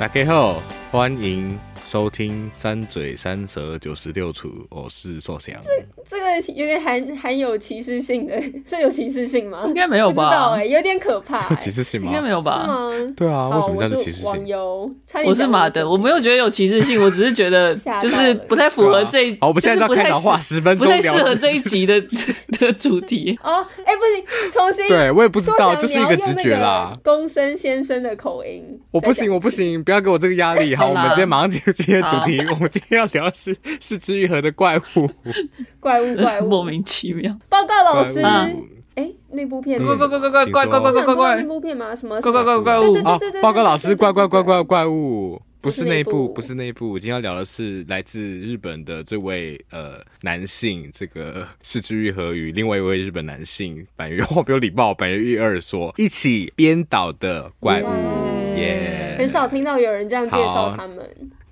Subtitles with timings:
[0.00, 1.69] 大家好，欢迎。
[1.90, 5.56] 收听三嘴三舌九十六处，我是硕翔。
[5.64, 5.70] 这
[6.08, 9.64] 这个有点含含有歧视性的， 这有歧视性吗？
[9.66, 10.14] 应该没有吧？
[10.14, 11.54] 不知道哎、欸，有点可怕、欸。
[11.58, 12.06] 歧视性吗？
[12.06, 12.60] 应该没有吧？
[12.60, 13.12] 是吗？
[13.16, 14.24] 对啊，为什么这样子歧视性？
[14.24, 14.88] 网友，
[15.26, 19.36] 我是马德，我没有觉得有歧视性，我只是觉得 就是不太符合这一。
[19.40, 22.00] 好，我们现在要开场话十分钟，不太适合这一集的
[22.60, 23.36] 的主题。
[23.42, 24.86] 哦，哎、欸，不行，重新。
[24.86, 26.96] 对我也不知道，就是一个直觉啦。
[27.02, 30.76] 公森先生的口音，我不行，我不行，不要给我这个压力。
[30.76, 32.38] 好，我们今天马上进入今天的主题。
[32.52, 35.10] 我们今天要聊的是是枝裕和的怪物，
[35.78, 37.36] 怪物怪物莫名其妙。
[37.48, 38.20] 报告老师，
[38.94, 41.94] 哎，那部片，怪怪怪怪怪怪怪怪怪怪，那部片吗？
[41.94, 42.94] 什么怪怪怪怪物？
[43.04, 46.90] 哦，报告老师，怪怪怪怪怪物，不是那部，不是那部。
[46.90, 57.86] 我今天要聊的是来自日本的这位呃男性，这个是枝裕和与另外一位日本男性坂元，我没有礼貌，坂元裕二所一起编导的怪物，
[58.56, 61.08] 耶，很少听到有人这样介绍他们。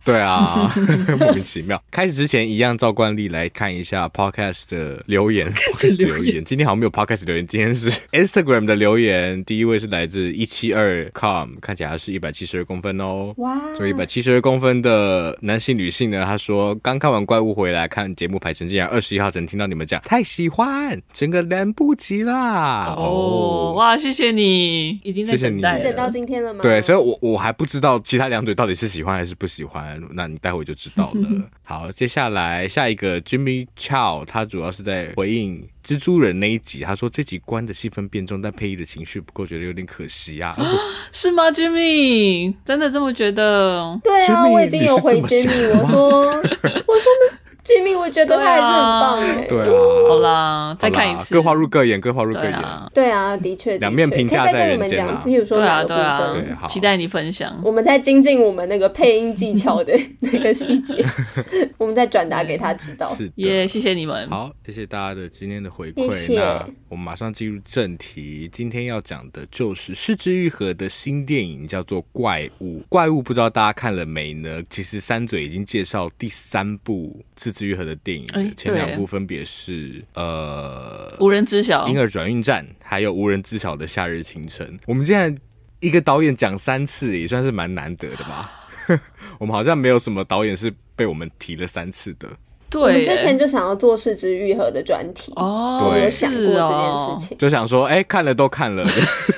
[0.09, 0.73] 对啊，
[1.21, 1.79] 莫名其妙。
[1.91, 5.53] 开始之前，一样照惯例来看一下 podcast 的留言。
[5.99, 9.45] 留言，今天好像没有 podcast 留言，今天是 Instagram 的留言。
[9.45, 13.35] 第一位是来自一七二 com，看起来是一百七十二公分哦。
[13.37, 13.61] 哇！
[13.75, 16.25] 这位一百七十二公分的男性、女性呢？
[16.25, 22.95] 他说刚看完怪物回来，看节目排成，竟然二十一号才能听到你们讲，太喜欢，整个来不及啦！
[22.97, 26.63] 哦，哇，谢谢你，已经在等待等到今天了吗？
[26.63, 29.98] 对，所以我我还不知道其他两队到底是喜欢还是不喜欢。
[30.13, 31.29] 那你待会就知道了。
[31.63, 36.81] 好，接下来下一个 Jimmy Chow，他主要是在回应蜘蛛人那一集。
[36.81, 40.57] 他说这集关的戏份变重，但配音的情绪不够，觉得有点可惜啊。
[41.13, 42.55] 是吗，Jimmy？
[42.65, 43.99] 真的这么觉得？
[44.03, 47.39] 对啊，Jimmy, 我已经有回 Jimmy，我说，我说。
[47.65, 49.47] Jimmy，我觉得他还是很棒哎。
[49.47, 49.65] 对啊，
[50.09, 51.35] 好啦，再看一次。
[51.35, 52.59] 各花入各眼，各花入各眼。
[52.95, 53.77] 对啊，的确。
[53.79, 55.23] 两面评价在人间啊。
[55.27, 55.99] 譬如说哪个部分？
[55.99, 56.67] 对啊，对啊。
[56.67, 57.61] 期待你分享。
[57.63, 61.05] 我们在精进我们那个配音技巧的那个细节，
[61.77, 63.07] 我们再转达给他知道。
[63.15, 64.29] 是耶，谢谢你们。
[64.31, 66.35] 好，谢谢大家的今天的回馈。
[66.35, 72.79] 那我们马上进入正题，今天要讲的就是是枝裕和的新电影，叫做《怪物》。
[72.89, 74.63] 怪物不知道大家看了没呢？
[74.71, 77.59] 其实三嘴已经介绍第三部是。
[77.59, 84.79] 枝裕和的电影，欸、前两部分别是呃无人知晓、婴儿转运站，还有无人知晓的夏日清晨。
[84.87, 85.43] 我们现在
[85.81, 88.53] 一个导演讲三次，也算是蛮难得的吧？
[89.41, 92.29] 我们好像没有什么导演是被我们提了三次的。
[92.71, 98.87] 对，我们之前就想要做四肢愈合的专题哦，有，想过这件事情，就想说，哎、欸，看了都看了，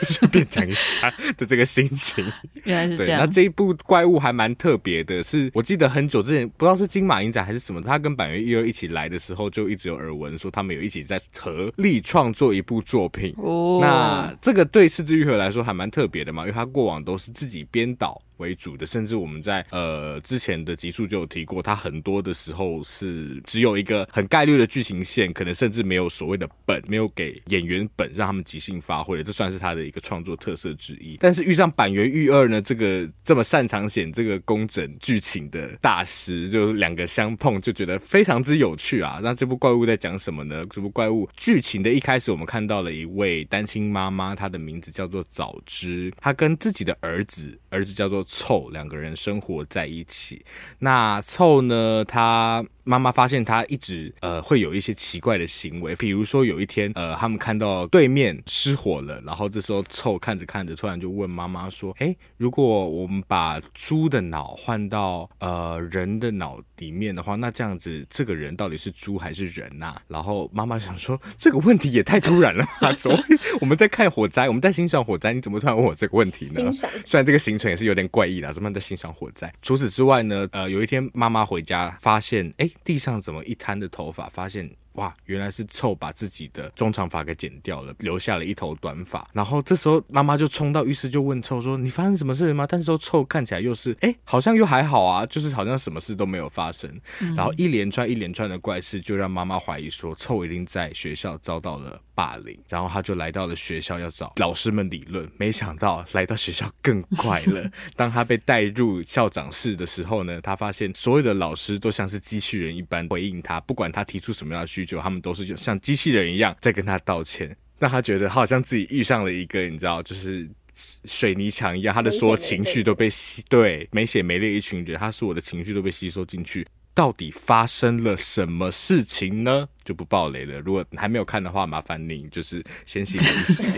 [0.03, 2.25] 顺便讲一下的这个心情。
[2.65, 3.21] 原来是这样。
[3.21, 13.35] 那这一部怪物还蛮特别的是，是我记得很久之前，不知道是金马影展还是什么，他跟板垣一二一起来的时候，就一直有耳闻说他们有一起在合力创作一部作品。
[13.39, 18.21] 哦，那这个对四肢愈合来说还蛮特别的嘛，因为他过往都是自己编导。
[18.41, 31.19] 为主的，甚至我们在呃之前的集数就有提过，他很多的时候是只有一个很概率的剧情线，可能甚至没有所谓的本，没有给演员本让他们即兴发挥的，这算是他的一个创作特色之一。
[31.21, 39.21] 但是遇上坂元裕二呢，这个这么擅长写这个工整剧情的大师，就两个相碰就觉得非常之有趣啊。
[39.23, 40.65] 那这部怪物在讲什么呢？
[40.71, 48.25] 这部怪物剧情的一开始，我们看到了一位单亲妈妈，她的名字叫做早知，她跟自己的儿子，儿子叫做。
[48.33, 50.45] 凑两个人生活在一起，
[50.79, 52.05] 那凑呢？
[52.05, 52.65] 他。
[52.91, 72.93] 妈妈发现他一直呃会有一些奇怪的行为，比如说有一天呃他们看到对面失火了，然后这时候臭看着看着，突然就问妈妈说：“哎，如果我们把猪的脑换到呃人的脑里面的话，那这样子这个人到底是猪还是人呐？”然后妈妈想说这个问题也太突然了吧？
[72.99, 73.17] 怎么
[73.61, 76.73] 我们在看火灾，我们在欣赏火灾，你怎么突然问我这个问题呢？
[77.07, 79.53] 虽然这个行程也是有点怪异的，怎么在欣赏火灾？
[79.63, 82.69] 除此之外呢，呃有一天妈妈回家发现哎。
[82.85, 84.29] 地上怎么一滩的头发？
[84.29, 84.71] 发现。
[84.95, 89.29] 哇，原来是臭把自己的中长发给剪掉了，留下了一头短发。
[89.33, 96.91] 然后这时候妈妈就冲到浴室就问臭说：“你发生什么事了吗？”但是说臭看起来又是哎，好像又还好啊，就是好像什么事都没有发生。
[97.23, 107.71] 嗯、然后一连串一连串的怪事，就让妈妈怀疑说臭一定在学校遭到了霸凌，然后他就来到了学校要找老师们理论，没想到来到学校更快了。
[107.95, 117.57] 当他被带入校长室的时候呢，他发现所有的老师都像是机器人一般回应他，不管他提出什么样的需求，他们都是就像机器人一样在跟他道歉。
[117.79, 126.67] 让他觉得他好像自己遇上了一个你知道，就是水泥墙一样，他的所有情绪都被吸，对，没血没泪一群人，他所有的情绪都被吸收进去。
[126.93, 129.67] 到底发生了什么事情呢？
[129.83, 130.61] 就不爆雷了。
[130.61, 133.71] 如果还没有看的话，麻烦你就是先洗一洗，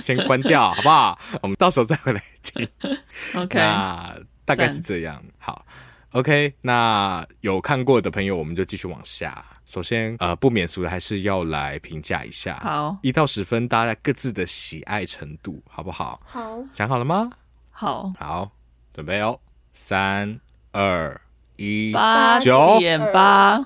[0.00, 1.20] 先关掉，好不好？
[1.42, 2.66] 我们到时候再回来听。
[3.36, 4.16] OK，那
[4.46, 5.22] 大概是这样。
[5.36, 5.66] 好
[6.12, 9.44] ，OK，那有看过的朋友，我们就继续往下。
[9.72, 12.60] 首先，呃，不免俗的还是要来评价一下。
[12.62, 16.20] 好，一到十分，大家各自的喜爱程度，好不好？
[16.26, 17.30] 好，想好了吗？
[17.70, 18.50] 好，好，
[18.92, 19.40] 准备哦，
[19.72, 20.38] 三
[20.72, 21.18] 二。
[21.56, 23.56] 一八九点八。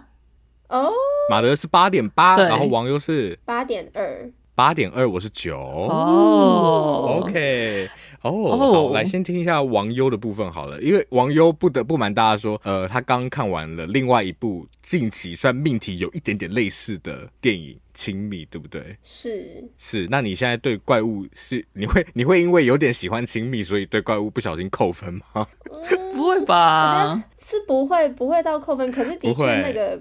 [0.69, 0.93] 哦，
[1.29, 5.59] 马德是八点八，然后王优是八点二，八点二，我是九。
[5.59, 7.91] 哦，OK，
[8.29, 17.79] 哦、oh, oh.，好，来先听一下王优的部分好了，因为王优不得不瞒大家说，呃，他刚看完了另外一部近期算命题有一点点类似的电影。
[17.97, 18.95] 亲密对不对？
[19.03, 25.47] 是是，那你现在对怪物是你会你会因为有点喜欢亲密，所以对怪物不小心扣分吗？
[25.73, 27.25] 嗯、不会吧？
[27.41, 29.99] 是不会不会到扣分，可是的确那个，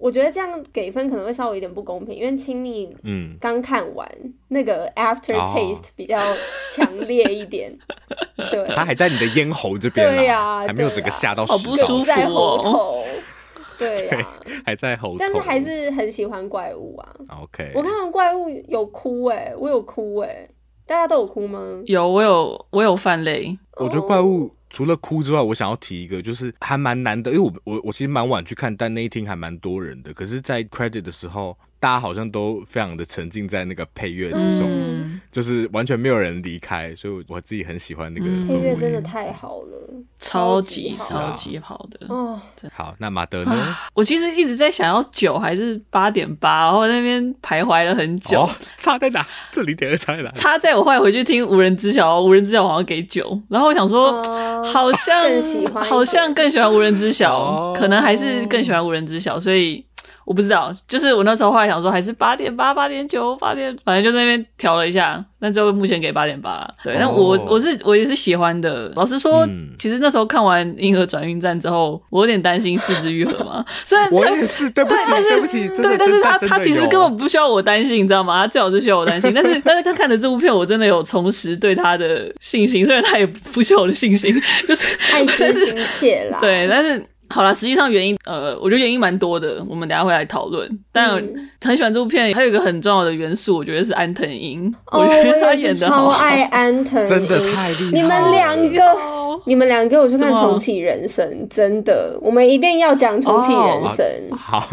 [0.00, 6.18] 我觉得这样给分可能会稍微有点不公平，因为亲密嗯刚看完、嗯、那个 after taste 比较
[6.74, 7.70] 强烈一点，
[8.38, 13.04] 哦、对，他还在你的咽喉这边，对呀、啊，还没有整个下到好不舒服哦。
[13.78, 17.16] 对呀、啊，还在喉头，但是还是很喜欢怪物啊。
[17.42, 20.50] OK，我看到怪物有哭哎、欸，我有哭哎、欸，
[20.86, 21.80] 大家都有哭吗？
[21.86, 23.58] 有，我有，我有泛泪。
[23.76, 30.14] 我觉得怪物除了哭之外，我想要提一个，就是还蛮难的，因为我我我其实蛮晚去看，但那一天还蛮多人的。
[30.14, 34.68] 可是，在 credit 的时候，大家好像都非常的沉浸在那个配乐之中。
[34.70, 42.40] 嗯就是完全没有人离开，所以我自己很喜欢那个配乐，真的太好了，超级超级好的哦。
[42.72, 43.76] 好，那马德呢？
[43.94, 48.40] 我其实一直在想要九还是八点八，然后那边徘徊了很久。
[48.40, 49.24] 哦，差在哪？
[49.52, 50.30] 这零点二差在哪？
[50.30, 54.20] 差在我后来回去听无人知晓，无人知晓好像给九，然后我想说，
[54.64, 55.14] 好像
[55.84, 59.84] 好像更喜欢无人知晓，可能还是更喜欢无人知晓，所以。
[60.30, 66.64] 我不知道，就是我那时候后来想说，还是八点八、八点九、八点，反正就在那边调了一下，那最后目前给八点八。
[66.84, 67.16] 对，那、oh.
[67.18, 68.92] 我我是我也是喜欢的。
[68.94, 73.64] 老实说，嗯、其实那时候看完《银河转运站》之后，我有点担心四肢愈合嘛。
[73.84, 78.42] 虽然我也是，对不起，对，不起，对，但是他他其实根本不需要我担心，你知道吗？
[78.42, 79.32] 他最好是需要我担心。
[79.34, 84.32] 但是但是他看的这部片，我真的有重拾对他的信心，虽然他也不需要我的信心，
[84.68, 86.38] 就是爱之深切啦。
[86.40, 87.04] 对，但是。
[87.32, 90.68] 好了，实际上原因，呃，我觉得原因蛮多的，我们等下会来讨论。
[90.90, 91.10] 但
[91.64, 94.72] 很喜欢这部片，还有一个很重要的元素，我觉得是安藤英。
[94.86, 97.90] 哦，我觉得他演的好，超爱安藤樱，真的太厉害了。
[97.92, 99.19] 你们两个。
[99.44, 104.06] 你们两个我去看重启人生，真的，我们一定要讲重启人生。
[104.30, 104.68] Oh, 好，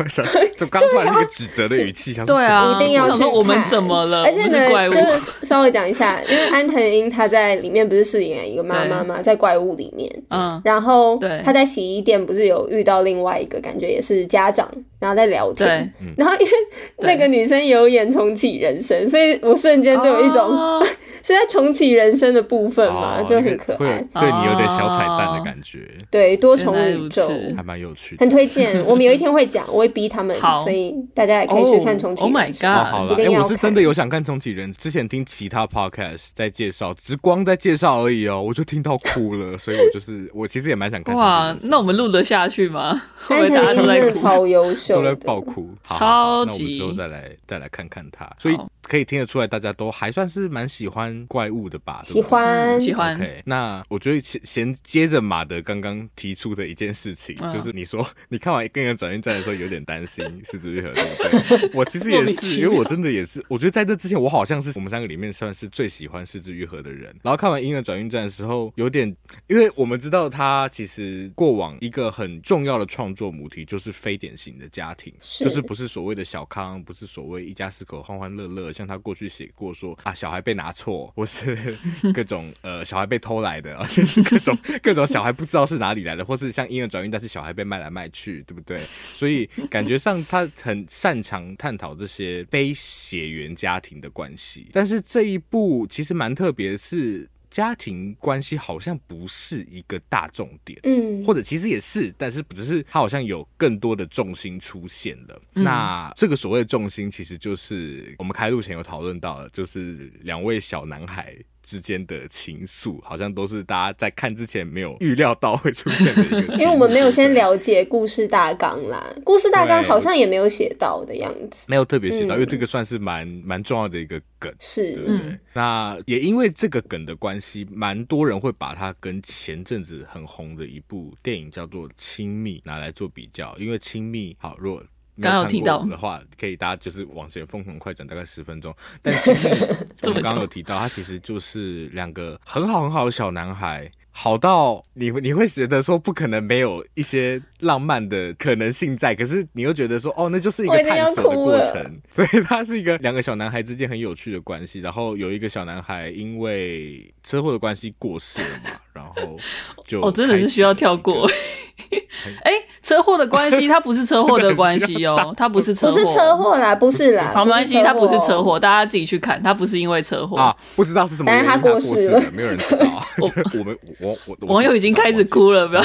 [0.56, 3.28] 就刚突然那个指责的语气，想 对啊，一定要去看。
[3.32, 4.24] 我们怎么了？
[4.24, 9.22] 而且呢，就是稍微讲一下，因为安藤英她在里面不是饰演一个妈妈吗？
[9.22, 14.70] 在怪物里面，嗯，然后她在洗衣店不是有遇到另外一个感觉也是家长，
[15.00, 16.52] 然后在聊天，然后因为
[17.00, 20.84] 那个女生有演重启人生，所以我瞬间都有一种、oh.
[21.24, 28.84] 是在重启人生的部分嘛，oh, 就很可爱，对你有点小彩蛋的感觉，对，多重宇宙还蛮有趣，很推荐。
[28.86, 32.24] 我们有一天会讲，我会逼他们，所以大家也可以去看重启。
[32.24, 32.88] Oh my god！
[32.88, 34.72] 好了，哎，我是真的有想看重启人。
[34.74, 41.16] 之前听其他 podcast 在介绍，只光在介绍而已哦，我就听到哭了，所以我就是 我其实也蛮想看。
[41.16, 43.02] 哇，那我们录得下去吗？
[43.30, 46.52] 安藤樱真的超优秀，都在爆哭，超级。
[46.52, 48.58] 那我们之后再来再来看看他，所以。
[48.88, 52.02] 可以听得出来，大家都还算是蛮喜欢怪物的吧？
[52.04, 53.16] 喜欢，喜欢。
[53.16, 61.72] OK，那我觉得先先接着马德刚刚提出的一件事情，嗯、就是你说你看完《婴儿转运站》的时候有点担心是枝裕和，对不对？
[61.74, 67.14] 我其实也是， 因为我真的也是，我觉得在这之前，我好像是我们三个里面算是最喜欢是枝裕和的人。
[67.24, 69.14] 然后看完《婴儿转运站》的时候，有点，
[69.48, 78.72] 因为我们知道他其实过往一个很重要的创作母题就是非典型的家庭，是就是不是所谓的小康，不是所谓一家四口欢欢乐乐。
[78.78, 81.76] 像他过去写过说啊，小孩被拿错， 或是
[82.14, 88.80] 各种呃小孩被偷来的， 而且是各种 各种小孩不知道是哪里来的，或是像婴儿转运，但是小孩被卖来卖去，对不对？
[89.16, 94.68] 所以感觉上他很擅长探讨这些非血缘家庭的关系。
[94.72, 97.28] 但是这一部其实蛮特别的是。
[97.50, 105.42] 家庭关系好像不是一个大重点，嗯，或者其实也是，但是只是他好像有更多的重心出现了。
[105.56, 111.36] 嗯、那这个所谓的重心，其实就是我们开录前有讨论到的，就是两位小男孩。
[111.68, 125.18] 之间的情愫，好像都是大家在看之前没有预料到会出现的一个， 因为我们没有先了解故事大纲啦，故事大纲好像也没有写到的样子，没有特别写到，嗯、因为这个算是蛮蛮重要的一个梗，是，对不对？
[125.18, 134.82] 嗯、那也因为这个梗的关系，蛮多人会把它跟前阵子很红的一部电影叫做《亲密》拿来做比较，因为《亲密》好，如果
[135.22, 138.74] 刚刚有提到的话，可以大家就是往前疯狂快转大概十分钟。
[139.02, 139.50] 但其实
[140.04, 152.00] 我们刚刚有提到，他其实就是两个很好很好的小男孩，好到你你会觉得说不可能没有一些浪漫的可能性在，可是你又觉得说哦，那就是一个探索的过程。
[152.12, 154.80] 所以他是一个两个小男孩之间很有趣的关系。
[154.80, 159.38] 然后有一个小男孩因为车祸的关系过世了嘛，然后
[159.86, 161.30] 就哦，真的是需要跳过。
[162.44, 162.52] 哎，
[162.82, 172.86] 车祸的关系， 它不是车祸的关系哦，它不是车祸，不是车祸啦，不是啦，好，没关系，它不是车祸，大家自己去看，它不是因为车祸啊，不知道是什么原因他过世了，没有人知道。
[173.22, 175.84] 我我们我我网友已经开始哭了，不要，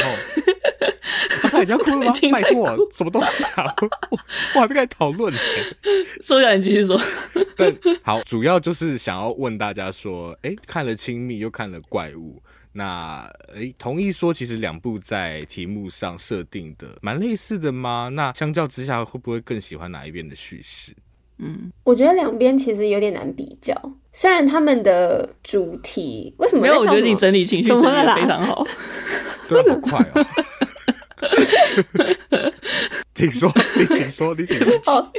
[1.50, 2.12] 他已经哭了吗？
[2.32, 2.66] 拜托，
[2.96, 3.72] 什么东西啊？
[4.10, 4.18] 我
[4.56, 5.38] 我还没开始讨论呢。
[6.22, 7.00] 说下你继续说。
[7.56, 12.42] 但，好，主要就是想要问大家说，哎，看了亲密又看了怪物。
[12.72, 18.08] 那诶，同意说其实两部在题目上设定的蛮类似的吗？
[18.12, 20.92] 那相较之下，会不会更喜欢哪一边的叙事？
[21.38, 23.74] 嗯，我觉得两边其实有点难比较。
[24.12, 26.62] 虽然他们的主题为什么？
[26.62, 28.64] 没有，我觉得你整理情绪整理非常好。
[29.48, 30.26] 对，好快哦。
[33.14, 35.12] 请说，你请说，你请说。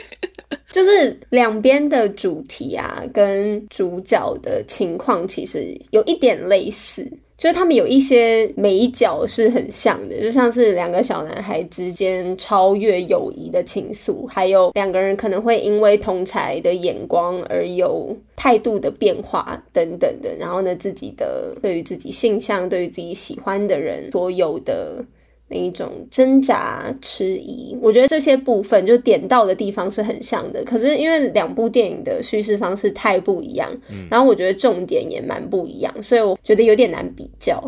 [0.71, 7.11] 就是两边的主题啊，跟主角的情况其实有一点类似。
[7.37, 20.35] 就是他们有一些美角是很像的，就像是两个小男孩之间超越友谊的情愫，还有两个人可能会因为同才的眼光而有态度的变化等等的。
[20.37, 25.03] 然后呢，自己的对于自己性向、对于自己喜欢的人所有的。
[25.49, 30.63] 那一种挣扎、迟疑，我觉得这些部分就点到的地方是很像的。
[30.63, 37.61] 可是因为两部电影的叙事方式太不一样，嗯，然后我觉得重点也蛮不一样，所以我觉得有点难比较。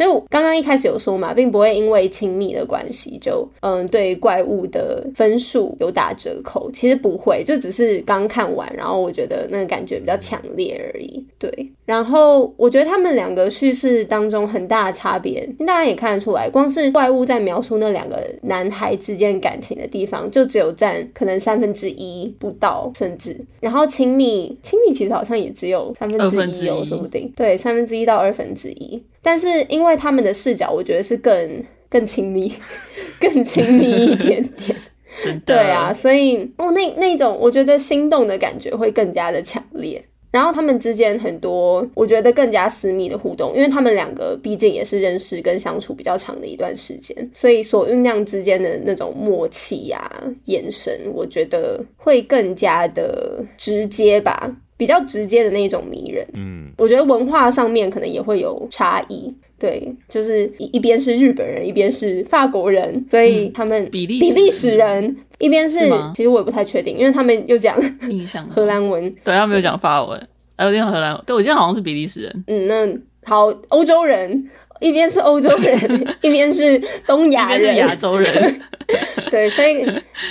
[0.00, 11.22] 所以我刚刚一开始有说嘛，并不会因为亲密的关系就嗯对怪物的分数有打折扣，其实不会，就只是刚看完，然后我觉得那个感觉比较强烈而已。
[11.38, 29.02] 对，然后我觉得他们两个叙事当中很大的差别，因大家也看得出来，光是怪物在描述那两个男孩之间感情的地方，就只有占可能三分之一不到，甚至然后亲密亲密其实好像也只有三分之一哦，说不定对三分之一到二分之一。
[29.22, 32.52] 但是因为他们的视角，我觉得是更更亲密，
[33.20, 34.76] 更亲密一点点。
[35.22, 35.40] 真的。
[35.44, 40.02] 对啊，所以哦，那那种我觉得心动的感觉会更加的强烈。
[40.30, 54.48] 然后他们之间很多我觉得更加私密的互动，因为他们两个毕竟也是认识跟相处比较长的一段时间，所以所酝酿之间的那种默契呀、啊、眼神，我觉得会更加的直接吧。
[54.80, 67.76] 比较直接的那种迷人，嗯，我觉得文化上面可能也会有差异，对，就是一一边是日本人，一边是法国人，所以他们比利比利时人，一边是，是其实我也不太确定，因为他们又讲
[68.08, 70.18] 印象 荷兰文，对，他们有讲法文，
[70.56, 72.88] 还有讲荷兰文，对，我记得好像是比利时人，嗯，那
[73.24, 74.48] 好，欧洲人。
[74.80, 75.78] 一边是欧洲人，
[76.22, 78.60] 一边是东亚人，亚洲人，
[79.30, 79.84] 对，所以，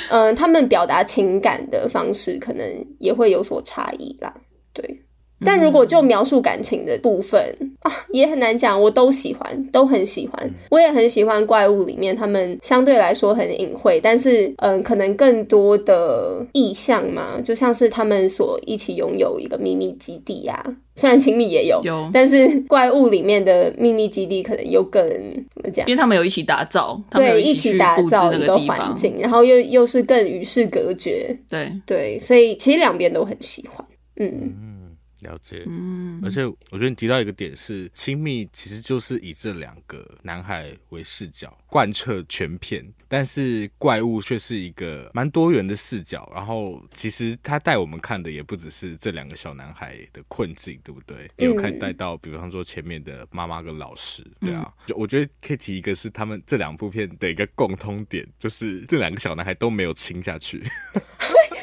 [0.09, 2.67] 嗯、呃，他们表达情感的方式可能
[2.99, 4.33] 也会有所差异啦，
[4.73, 4.83] 对。
[5.45, 7.41] 但如果就描述感情的部分
[7.81, 8.79] 啊，也很难讲。
[8.79, 10.49] 我都喜欢，都很喜欢。
[10.69, 20.75] 我也很喜欢怪物里面他们相对来说很隐晦，但是嗯、呃，可能更多的意象嘛，就像是他们所一起拥有一个秘密基地呀、啊。
[20.95, 25.01] 虽然情侣也有，有，但是 怪物里面的秘密基地可能又更
[25.55, 25.87] 怎么讲？
[25.87, 31.35] 因为他们有一起打造，对，一起打造一个环境，然后又又是更与世隔绝。
[31.49, 33.85] 对对，所以其实两边都很喜欢。
[34.17, 34.68] 嗯。
[35.21, 46.31] 了解，嗯，而且我觉得你提到一个点是亲密，其实就是以这两个男孩为视角贯彻全片，但是怪物却是一个蛮多元的视角。
[46.33, 51.29] 然后其实他带我们看的也不只是这两个小男孩的困境，对不对？
[51.37, 54.71] 也有看带到，比方说前面的妈妈跟老师，对啊。
[54.85, 60.57] 就我觉得可以提一个是他们这两部片的一个共通点，就是这两个小男孩都没有亲下去。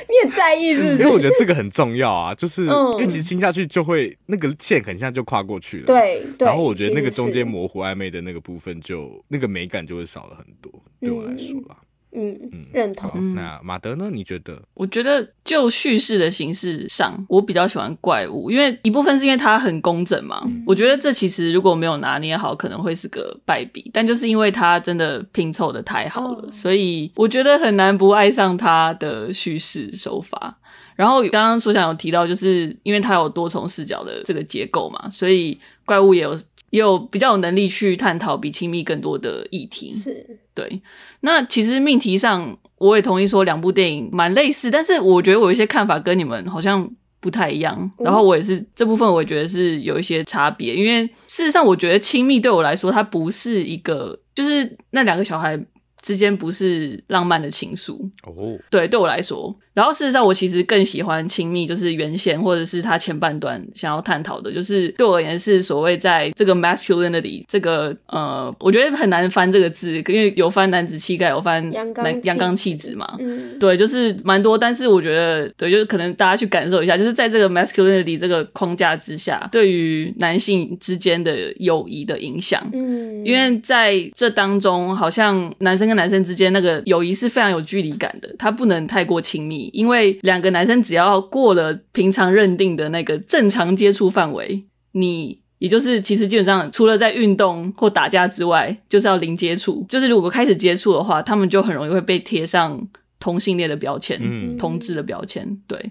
[0.09, 1.03] 你也在意是不是？
[1.03, 6.25] 因为我觉得这个很重要啊，就是因为其实亲下去就会那个线很像就跨过去了，对。
[6.39, 6.47] 对。
[6.47, 11.77] 然后我觉得那个中间模糊暧昧的那个部分就，就那个美感就会少了很多，对我来说啦。
[12.19, 13.35] 嗯嗯嗯，认同。
[13.35, 14.09] 那马德呢？
[14.11, 14.63] 你觉得？
[14.73, 20.41] 我觉得就叙事的形式上，我比较喜欢怪物，因为一部分是因为它很工整嘛。
[20.47, 23.91] 嗯、我觉得这其实如果没有拿捏好，可能会是个败笔。
[23.93, 30.59] 但就是因为它真的拼凑的太好了，哦、所以我觉得很难不爱上它的叙事手法。
[30.95, 36.35] 然后刚刚所想有提到，就是因为它有多重视角的这个结构嘛，所以怪物也有。
[36.71, 40.81] 也有比较有能力去探讨比亲密更多的议题，是对。
[41.21, 46.89] 那其实命题上，我也同意说两部电影蛮类似，但是我觉得我有一些看法跟你们好像
[47.21, 47.77] 不太一样。
[47.99, 55.59] 嗯、然后我也是这部分，我也觉得是有一些差别，因为事实上，我觉得亲密对我来说，它不是一个，就是那两个小孩
[56.03, 58.59] 之间不是浪漫的情愫哦。
[58.71, 59.55] 对，对我来说。
[59.75, 74.57] 然后事实上，我其实更喜欢亲密，就是原先或者是他前半段想要探讨的，就是对我而言是所谓在这个 masculinity 这个呃，我觉得很难翻这个字，因为有翻男子气概，有翻阳刚阳刚气质嘛，嗯，对，就是蛮多。
[74.57, 89.71] 但是我觉得，对，就是可能大家去感受一下，就是在这个 masculinity 这个框架之下，对于男性之间的友谊的影响，嗯，因为在这当中，好像男生跟男生之间那个友谊是非常有距离感的，他不能太过亲密。
[89.73, 99.85] 因为两个男生只要过了平常认定的那个正常接触范围，你也就是其实基本上除了在运动或打架之外，就是要零接触。
[99.89, 102.87] 就是如果开始接触的话，他们就很容易会被贴上
[103.19, 105.91] 同性恋的标签，嗯，同志的标签，对。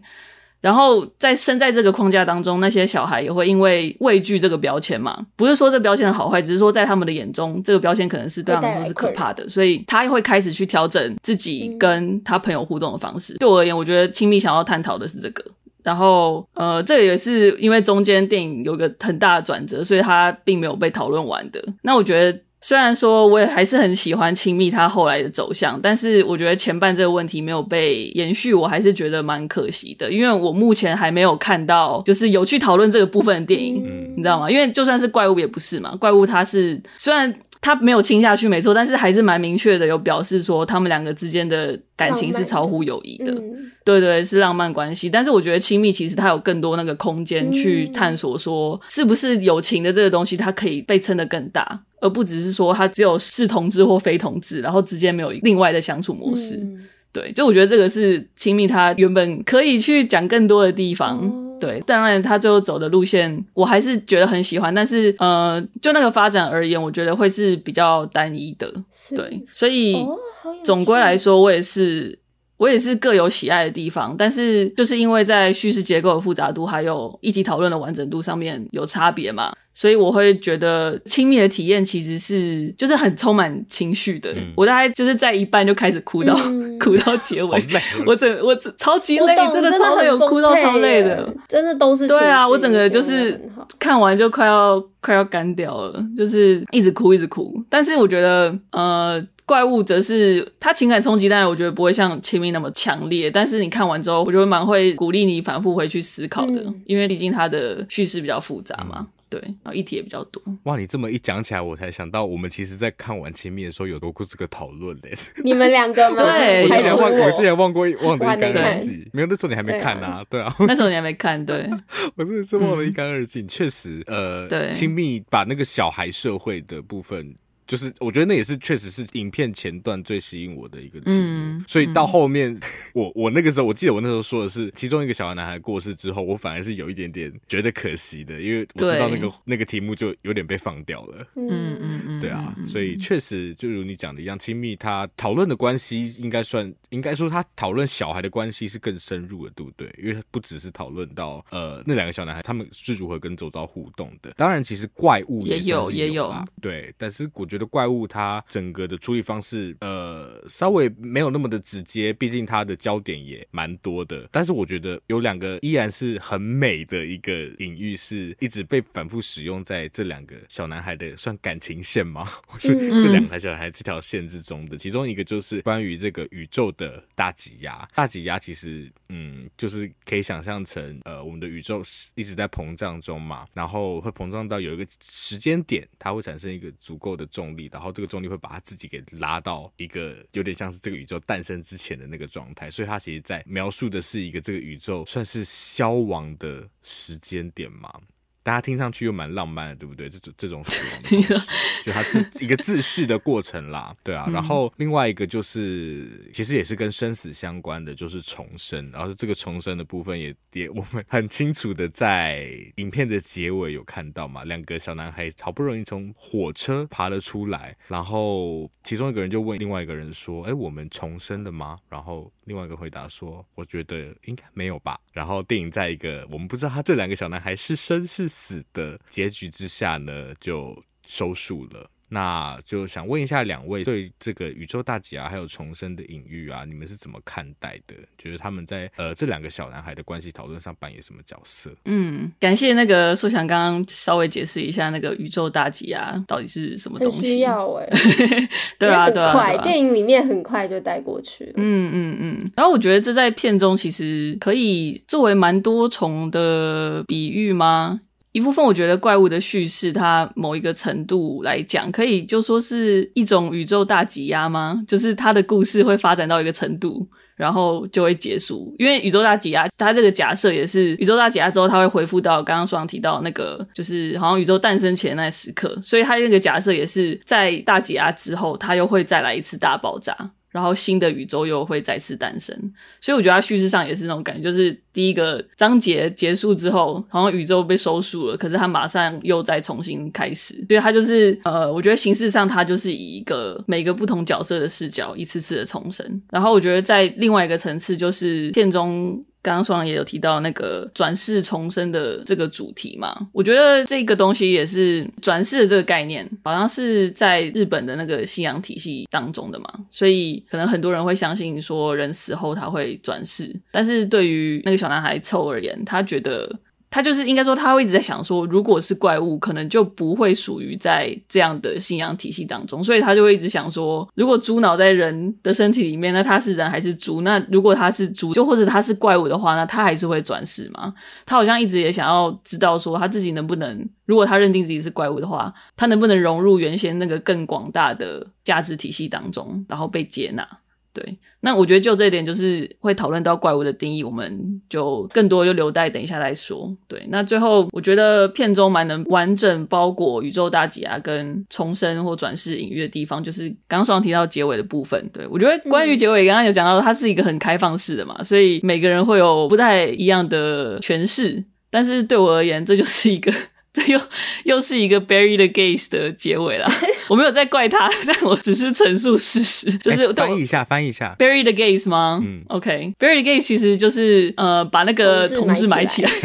[0.66, 13.36] 然后在生在这个框架当中，那些小孩也会因为畏惧这个标签嘛，不是说这标签的好坏，只是说在他们的眼中，这个标签可能是对他们来说是可怕的，所以他会开始去调整自己跟他朋友互动的方式。
[13.36, 15.46] 嗯、对我而言，我觉得亲密想要探讨的是这个。
[15.84, 21.64] 然后，呃，这也是因为中间电影有个很大的转折，所以他并没有被讨论完的。
[21.84, 22.40] 那我觉得。
[22.66, 34.50] 虽然说我也还是很喜欢亲密他后来的走向，但是我觉得前半这个问题没有被延续，我还是觉得蛮可惜的，因为我目前还没有看到就是有去讨论这个部分的电影，嗯、你知道吗？
[34.50, 37.32] 因为就算是怪物也不是嘛，怪物它是虽然。
[37.62, 45.10] 他没有亲下去，没错，但是还是蛮明确的，有表示说他们两个之间的感情是超乎友谊的，嗯、对对，是浪漫关系。
[45.10, 56.56] 但是我觉得亲密其实它有更多那个空间去探索，说是不是友情的这个东西，它可以被撑得更大，而不只是说他只有是同志或非同志，然后之间没有另外的相处模式。
[56.58, 61.20] 嗯、对，就我觉得这个是亲密，他原本可以去讲更多的地方。
[61.22, 64.76] 嗯对，当然他最后走的路线，我还是觉得很喜欢。
[64.76, 68.70] 但是，呃，就那个发展而言，我觉得会是比较单一的。
[69.16, 70.20] 对，所以、哦、
[70.66, 72.20] 总归来说，我也是，
[72.58, 74.16] 我也是各有喜爱的地方。
[74.18, 79.54] 但是，就是因为在叙事结构的复杂度，还有议题讨论的完整度上面有差别嘛。
[79.78, 84.32] 所以我会觉得亲密的体验其实是就是很充满情绪的。
[84.32, 87.62] 嗯、我大概就是在一半就开始哭到、嗯、哭到结尾，
[88.06, 92.08] 我整我超级累，真的超累，有哭到超累的，真的都是。
[92.08, 93.38] 对啊，我整个就是
[93.78, 97.62] 看完就快要快要干掉了，就是一直哭一直哭。
[97.70, 103.30] 但是我觉得呃，怪物则是它情感冲击，当然我觉得不会像亲密那么强烈。
[103.30, 108.96] 但是你看完之后，我觉得蛮会鼓励你反复回去思考的，嗯、因为毕竟它的叙事比较复杂嘛。
[109.00, 110.42] 嗯对，然后议题也比较多。
[110.64, 115.12] 哇，你这么一讲起来，我才想到，我们其实，在看完《亲密》的时候，有多过这个讨论嘞。
[115.44, 116.18] 你们两个吗？
[116.38, 119.10] 对，我之前忘，我之前忘过，忘得一干二净。
[119.12, 120.24] 没有，那时候你还没看啊。
[120.30, 121.44] 对啊， 那时候你还没看。
[121.44, 121.68] 对，
[122.16, 123.48] 我真的是忘得一干二净。
[123.48, 127.36] 确实，呃，对，《亲密》把那个小孩社会的部分。
[127.68, 132.62] 就是我觉得那也是确实是影片前段最吸引我的一个节目，嗯、所以到后面、嗯、
[132.94, 141.28] 我我那个时候我记得我那时候说的是其中一个小男孩过世之后，我反而是有一点点觉得可惜的，因为我知道那个那个题目就有点被放掉了。
[141.36, 149.92] 嗯嗯嗯，对啊，所以确实就如你讲的一样，亲密他讨论的关系应该算应该说他讨论小孩的关系是更深入的，对不对？
[149.98, 157.55] 因为他不只是讨论到呃那两个小男孩他们是如何跟周遭互动的，当然其实怪物也，有，也有也有对，但是我觉得。
[157.56, 164.28] 觉得怪物它整个的处理方式，呃，稍微没有那么的直接，毕竟它的焦点也蛮多的。
[164.30, 172.26] 但是我觉得有两个依然是很美的一个隐喻，是一直被反复使用在这两个小男孩的算感情线吗？
[172.46, 174.78] 或是这两个小孩这条线之中的？
[174.78, 177.88] 其中一个就是关于这个宇宙的大挤压。
[177.96, 181.82] 大挤压其实，嗯，就是可以想象成，呃，我们的宇宙
[182.16, 187.45] 一直在膨胀中嘛，然后会膨胀到有一个时间点，它会产生一个足够的重。
[187.46, 198.02] 重力，然后这个重力会把他自己给拉到一个有点像是这个宇宙诞生之前的那个状态，所以他其实在描述的是一个这个宇宙算是消亡的时间点嘛。
[198.46, 200.08] 大家听上去又蛮浪漫的，对不对？
[200.08, 201.42] 这种这种死亡
[201.84, 204.30] 就它自一个自噬的过程啦， 对啊。
[204.32, 208.92] 然后另外一个就是，其实也是跟生死相关的，就是重生。
[208.92, 231.90] 然后这个重生的部分也也我们很清楚的在影片的结尾有看到嘛，两个小男孩好不容易从火车爬了出来，然后其中一个人就问另外一个人说：“哎，我们重生了吗？”然后另外一个回答说：“我觉得应该没有吧。”然后电影在一个我们不知道他这两个小男孩是生是死的结局之下呢，就收束了。
[232.08, 237.96] 那就想问一下两位，对这个宇宙大挤压还有重生的隐喻啊，你们是怎么看待的？
[238.16, 241.72] 觉得他们在呃这两个小男孩的关系讨论上扮演什么角色？
[241.86, 247.24] 嗯，感谢那个苏翔刚刚稍微解释一下那个宇宙大挤压到底是什么东西。
[247.24, 247.90] 需要哎，
[248.78, 251.54] 对啊，对啊，快，电影里面很快就带过去了。
[251.56, 252.52] 嗯嗯嗯。
[252.56, 258.02] 然后我觉得这在片中其实可以作为蛮多重的比喻吗？
[258.36, 264.84] 一部分我觉得怪物的叙事，它某一个程度来讲，可以就说是一种宇宙大挤压吗？
[264.86, 268.76] 就是它的故事会发展到一个程度，然后就会结束。
[268.78, 280.14] 因为宇宙大挤压，它这个假设也是宇宙大挤压之后，它会恢复到刚刚书上提到那个，就是好像宇宙诞生前那时刻，所以它那个假设也是在大挤压之后，它又会再来一次大爆炸。
[280.56, 282.56] 然后新的宇宙又会再次诞生，
[283.02, 296.22] 所以我觉得它叙事上也是那种感觉，就是第一个章节结束之后，好像宇宙被收束了，可是它马上又再重新开始，所以它就是呃，我觉得形式上它就是以一个每个不同角色的视角一次次的重生。
[296.32, 299.22] 然后我觉得在另外一个层次，就是片中。
[299.46, 316.52] 刚刚双也有提到那个转世重生的这个主题嘛，我觉得这个东西也是转世的这个概念，好像是在日本的那个信仰体系当中的嘛，所以可能很多人会相信说人死后他会转世，但是对于那个小男孩凑而言，他觉得。
[316.96, 327.20] 他就是应该说，他会一直在想说，如果是怪物，可能就不会属于在这样的信仰体系当中，所以他就会一直想说，如果猪脑在人的身体里面，那他是人还是猪？
[327.20, 330.94] 那如果他是猪，就或者他是怪物的话，那他还是会转世吗？
[331.26, 340.48] 他好像一直也想要知道说，他自己能不能，如果他认定自己是怪物的话，他能不能融入原先那个更广大的价值体系当中，然后被接纳？
[340.96, 346.74] 对，那我觉得就这一点，就是会讨论到怪物的定义，我们就更多就留待等一下来说。
[346.88, 355.08] 对，那最后我觉得片中蛮能完整包裹宇宙大挤压跟重生或转世隐喻的地方，就是刚刚双提到结尾的部分。
[355.12, 361.44] 对，我觉得关于结尾，刚刚有讲到，它是一个很开放式的嘛，所以每个人会有不太一样的诠释。
[361.70, 363.34] 但是对我而言，这就是一个。
[363.76, 364.00] 这又
[364.46, 366.72] 又是一个 bury the gays 的结尾了，
[367.10, 372.22] 我没有在怪他，但我只是陈述事实，就是、欸、翻译一下，翻译一下 bury the gays 吗？
[372.24, 373.24] 嗯，OK，bury、okay.
[373.24, 376.10] the gays 其实就是呃把那个同事埋起来，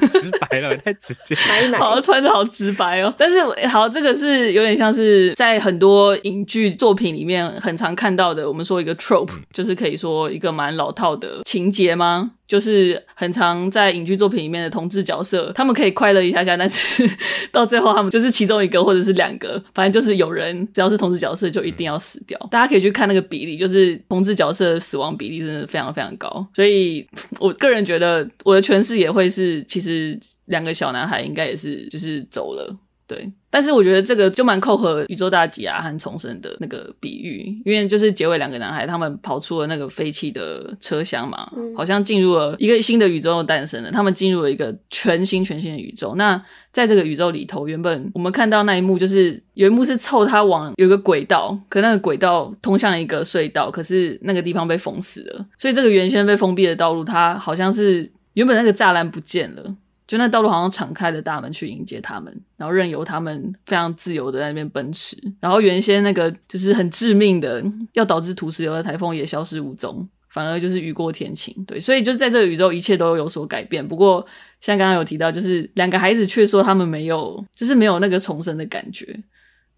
[0.00, 1.36] 太直白了，太直接，
[1.76, 3.12] 好穿的好直白哦。
[3.18, 3.38] 但是
[3.68, 12.30] 好，这个是有点像是在很多影剧作品里面很常看到的，我们说一个 trope，、嗯、就是可以说一个蛮老套的情节吗？
[12.46, 17.08] 就是很常在影剧作品里面的同志角色，他们可以快乐一下下，但是
[17.50, 22.38] 到最后他们就是其中一个或者是两个，反正就是有人只要是同志角色就一定要死掉。
[22.50, 26.46] 大家可以去看那个比例，就是同志角色的死亡比例真的非常非常高。
[26.54, 27.06] 所以
[27.40, 32.76] 我个人觉得我的诠释也会是，其实两个小男孩应该也是就是走了。
[33.08, 46.16] 对，但是我觉得这个就蛮扣合宇宙大挤压和重生的那个比喻，因为就是结尾两个男孩他们跑出了那个废弃的车厢嘛，嗯、好像进入了一个新的宇宙诞生了，他们进入了一个全新全新的宇宙。
[46.16, 46.42] 那
[46.72, 59.76] 在这个宇宙里头，原本我们看到那一幕就是有一幕是凑他往有一个轨道，可那个轨道通向一个隧道，可是那个地方被封死了，所以这个原先被封闭的道路，它好像是原本那个栅栏不见了。
[60.06, 65.16] 就那道路好像敞开了大门去迎接他们，然后任由他们非常自由的在那边奔驰。
[65.40, 67.64] 然后原先那个就是很致命的，
[67.94, 71.52] 要导致土石流的台风也消失无踪，反而就是雨过天晴。
[71.66, 73.86] 对，所以就在这个宇宙，一切都有所改变。
[73.86, 74.24] 不过
[74.60, 79.18] 像刚刚有提到，就是两个孩子却说他们没有，就是没有那个重生的感觉。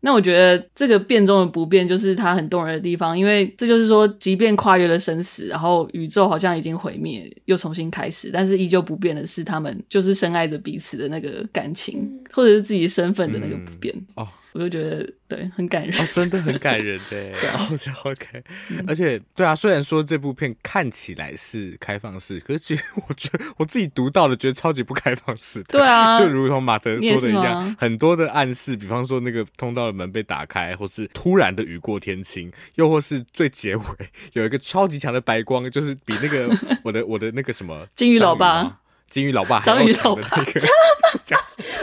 [0.01, 13.93] 那我觉得这个变中的不变就是它很动人的地方，因为这就是说，即便跨越了生死，然后宇宙好像已经毁灭，又重新开始，但是依旧不变的是他们就是深爱着彼此的那个感情，或者是自己身份的那个不变。
[13.97, 18.43] 嗯、哦，我就觉得对，很感人，哦，真的很感人 对， 然后就 OK，
[18.87, 33.83] 而且对啊，虽然说这部片看起来是开放式，可是其实我觉得我自己读到的觉得超级不开放式的，对啊，就如同马德说的一样，很多的暗示，比方说那个通道的门被打开，或是突然的雨过天晴，又或是最结尾
[34.33, 36.49] 有一个超级强的白光，就是比那个
[36.83, 38.81] 我的我的那个什么金鱼老爸。
[39.09, 40.61] 金鱼老爸还要强的那个，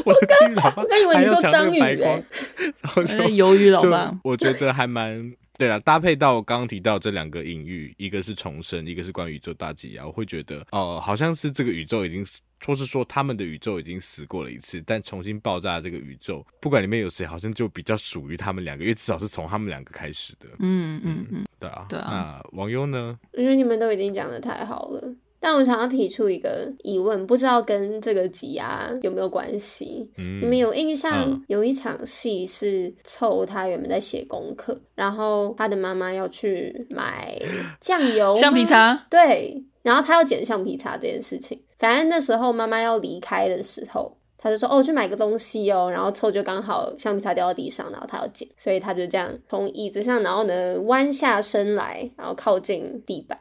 [0.06, 5.80] 我的金鱼老爸，我刚以为你说章鱼哎，然后就鱿鱼老爸，我觉得还蛮对了。
[5.80, 12.24] 搭配到我刚刚提到这两个隐喻，一个是重生，一个是关于宇宙大挤压，我会觉得哦、呃，好像是这个宇宙已经，
[12.66, 20.48] 或是说他们的宇宙已经死过了一次，但重新爆炸的这个宇宙，不管里面有谁，好像就比较属于他们两个，因为至少是从他们两个开始的。
[20.60, 22.42] 嗯嗯嗯，对啊，对啊。
[22.52, 23.18] 那王优呢？
[23.34, 25.16] 我觉得你们都已经讲的太好了。
[25.46, 30.10] 但我想要提出一个疑问，不知道跟这个挤压有没有关系？
[30.18, 37.40] 嗯，你们有印象有一场戏是凑他原本在写功课，然后他的妈妈要去买
[37.80, 41.62] 酱油、 橡皮擦，对，然后他要捡橡皮擦这件事情。
[41.78, 53.38] 反正那时候妈妈要离开的时候，他就说：“哦，去买个东西哦。”然后凑就刚好橡皮擦掉到地上，然后他要捡，所以他就这样从椅子上，然后呢弯下身来，然后靠近地板。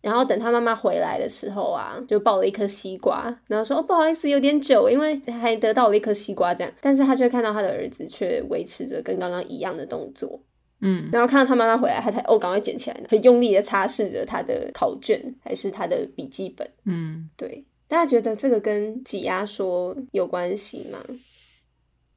[0.00, 10.40] 然后等他妈妈回来的时候啊，就抱了一颗西瓜，然后说：“哦，不好意思，有点久，因为还得到了一颗西瓜这样。”但是他却看到他的儿子却维持着跟刚刚一样的动作，
[10.80, 20.98] 嗯，然后看到他妈妈回来，他才哦，赶快捡起来，很用力的擦拭着他的考卷还是他的笔记本，嗯，对，大家觉得这个跟挤压说有关系吗？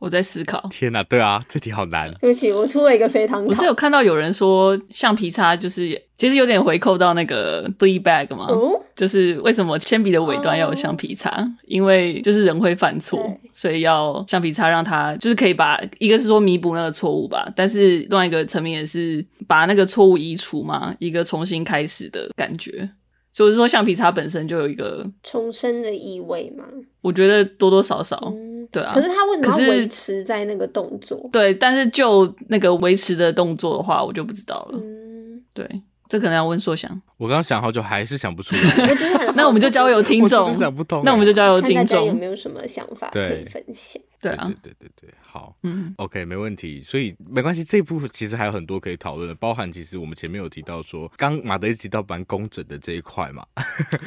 [0.02, 0.68] 我在思考。
[0.72, 2.12] 天哪，对啊，这题好难。
[2.20, 3.48] 对不起，我出了一个随堂考。
[3.48, 11.30] 我是有看到有人说橡皮擦就是其实有点回扣到那个 Fleabag 嘛，哦，就是为什么铅笔的尾端要有橡皮擦？
[11.30, 13.20] 哦，因为就是人会犯错，
[13.54, 22.90] 所以要橡皮擦让它就是可以把一个是说弥补那个错误吧，但是另外一个层面也是把那个错误移除嘛，一个重新开始的感觉。
[23.34, 26.66] 所以我是说橡皮擦本身就有一个重生的意味嘛？
[27.00, 28.18] 我觉得多多少少。
[28.36, 31.30] 嗯对啊，可是他为什么要维持在那个动作？
[31.32, 34.80] 对，但是就那个维持的动作的话，我就不知道了。
[34.82, 35.68] 嗯，对，
[36.08, 36.90] 这可能要问硕翔。
[37.18, 39.32] 我刚刚想好久，还是想不出来。
[39.36, 40.56] 那我们就交由听众。
[40.56, 41.02] 想不通。
[41.04, 42.06] 那我们就交由听众。
[42.06, 44.02] 有没有什么想法可以分享？
[44.22, 46.84] 对啊，对对对对，好，嗯，OK，没问题。
[46.84, 53.44] 所以没关系，这一部其实还有很多可以讨论的，包含其实我们前面有提到说，刚马德一提到蛮工整的这一块嘛，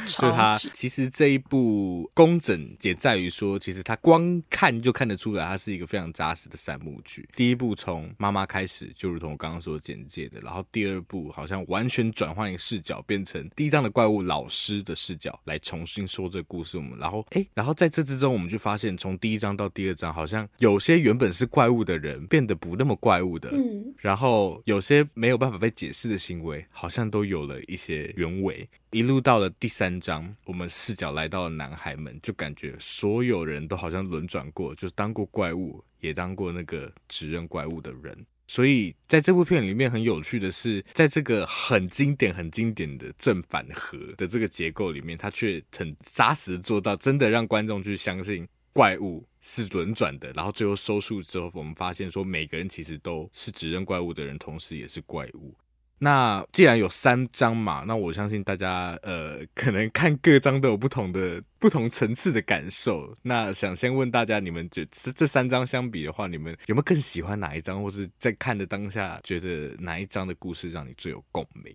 [0.06, 7.28] 就他其实这一部工整也在于说，其实他光看就看得出来，它是一个非常扎实的三幕剧。
[7.34, 16.78] 第一部从妈妈开始，就如同我刚刚说简介的，然后第二部好像完全转换一个视角，变成第一章的怪物老师的视角来重新说这个故事。
[16.78, 20.03] 我们然后哎，然后在这之中，我们就发现从第一章到第二章。
[20.12, 28.68] 好像有些原本是怪物的人变得不那么怪物的，嗯，然后有些没有办法被解释的行为，好像都有了一些原委。
[28.90, 38.16] 一路到了第三章，我们视角来到了男孩们，就感觉所有人都好像轮转过，就是当过怪物，也当过那个指认怪物的人。
[38.46, 48.46] 所以在这部片里面很有趣的是，在这个很经典、很经典的正反合的这个结构里面，他却很扎实做到，真的让观众去相信。
[48.74, 55.54] 怪物是轮转的，然后最后收束之后，我们发现说每个人其实都是指认怪物的人，同时也是怪物。
[56.00, 63.16] 那既然有三章嘛，那我相信大家呃，可能看各章都有不同的、不同层次的感受。
[63.22, 71.72] 那想先问大家，你们觉得这三章相比的话，你们有没有更喜欢哪一章，或是在看的当下觉得哪一章的故事让你最有共鸣？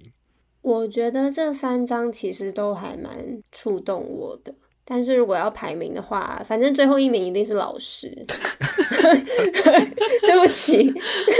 [0.61, 4.53] 我觉得这三章其实都还蛮触动我的。
[4.89, 8.11] 但是如果要排名的话，反正最后一名一定是老师。
[10.21, 10.91] 对不起，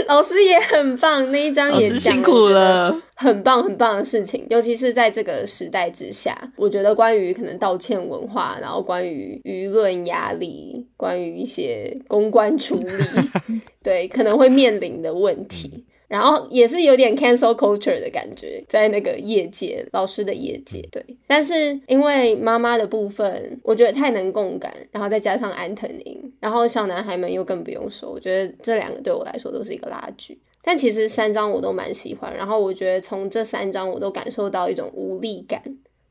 [0.08, 4.46] 老师也很棒，那一章也辛苦了，很棒很棒的事情。
[4.50, 15.86] 尤其是在这个时代之下，我觉得关于可能道歉文化，然后关于舆论压力，关于一些公关处理， 对，可能会面临的问题。
[16.10, 21.06] 然后也是有点 cancel culture 的感觉，在那个业界，老师的业界，对。
[21.28, 30.38] 但是因为妈妈的部分，我觉得太能共感，然后再加上安藤樱，然后小男孩们又更不用说，我觉得这两个对我来说都是一个拉锯。
[30.62, 35.62] 但其实三章我都蛮喜欢，然后我觉得从这三章我都感受到一种无力感，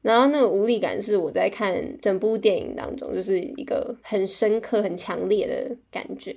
[0.00, 6.34] 然后那个无力感是我在看整部电影当中，就是一个很深刻、很强烈的感觉。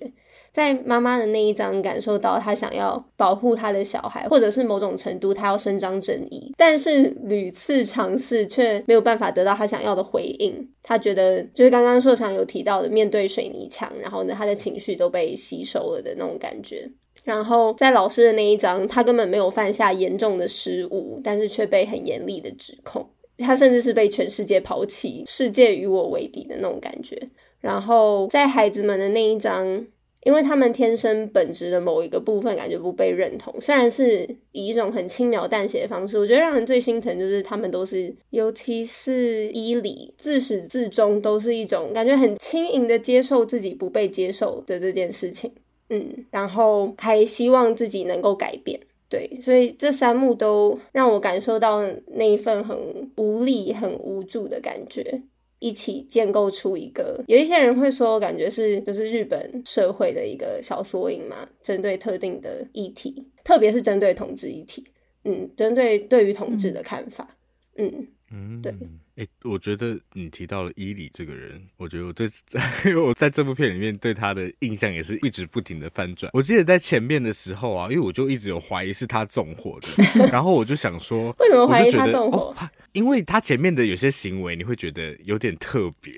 [0.54, 10.70] 在妈妈的那一章感受到她想要保护她的小孩，或者是某种程度她要伸张正义，但是屡次尝试却没有办法得到她想要的回应。
[10.84, 16.90] 她觉得就是刚刚硕强有提到的，面对水泥墙，然后呢，她的情绪都被吸收了的那种感觉。
[17.24, 23.08] 然后在老师的那一章，她根本没有犯下严重的失误，但是却被很严厉的指控。
[23.38, 27.18] 她甚至是被全世界抛弃，世界与我为敌的那种感觉。
[27.62, 29.88] 然后在孩子们的那一章。
[30.24, 45.52] 因为他们天生本质的某一个部分感觉不被认同，虽然是以一种很轻描淡写的方式，我觉得让人最心疼就是他们都是，尤其是伊里，自始至终都是一种感觉很轻盈的接受自己不被接受的这件事情，
[45.90, 48.80] 嗯，然后还希望自己能够改变，
[49.10, 52.78] 对，所以这三幕都让我感受到那一份很
[53.16, 55.24] 无力、很无助的感觉。
[55.62, 64.84] 一起建构出一个，有一些人会说，感觉是就是日本社会的一个小缩影嘛，针对特定的议题，特别是针对同志议题，
[65.24, 67.38] 嗯，针对对于同志的看法，
[67.78, 68.74] 嗯嗯，对。
[69.18, 76.32] 哎、欸，我觉得你提到了伊里这个人，我觉得我对 在我在这部片里面对他的印象也是一直不停的翻转。
[76.34, 82.54] 我记得在前面的时候啊，因为我就一直有怀疑是他纵火的， 然后我就想说，为什么怀疑他纵火？
[82.58, 86.14] 哦，因为他前面的有些行为，你会觉得有点特别。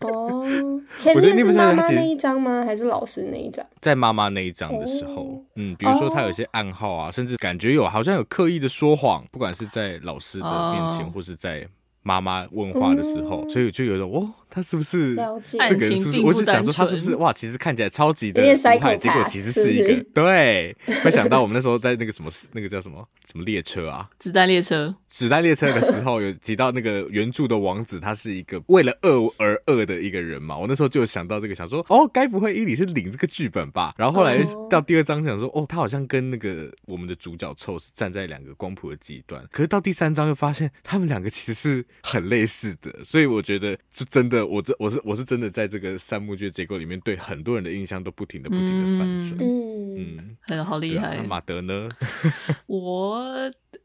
[0.00, 0.44] 哦，
[0.98, 2.64] 前面是妈妈那一张吗？
[2.64, 3.64] 还是老师那一张？
[3.80, 11.66] 在妈妈那一张的时候，哦、嗯，比如说他有些暗号啊，甚至感觉有好像有刻意的说谎，不管是在老师的面前，哦、或是在。
[12.02, 14.32] 妈妈问话的时候，嗯、所以就有一种哦。
[14.50, 15.96] 他是不是这个人？
[15.96, 16.20] 是不是？
[16.20, 17.32] 我就想说他是不是哇？
[17.32, 18.46] 其实看起来超级的无
[18.80, 20.76] 害，结果其实是一个是是 对。
[21.04, 24.08] 没想到我们那时候在那个什么那个叫什么什么列车啊？
[24.18, 24.94] 子弹列车。
[25.06, 30.58] 子弹列车的时候有提到那个原著的王子，他是一个为了恶而恶的一个人嘛。
[30.58, 33.94] 我那时候就想到这个，想说哦，该不会伊里是领这个剧本吧？
[33.96, 39.44] 然后后来到第二章想说哦，他好像跟那个我们的主角臭是站在两个光谱的极端。
[39.52, 44.39] 可是到第三章又发现他们两个其实是很类似的，所以我觉得是真的。
[44.44, 45.24] 我这我是我是。
[45.30, 49.38] 真的在这个三幕剧结构里面，对很多人的印象都不停的、不停的反转。
[49.38, 51.18] 嗯嗯，很好厉害。
[51.18, 51.88] 那马德呢？
[52.66, 53.22] 我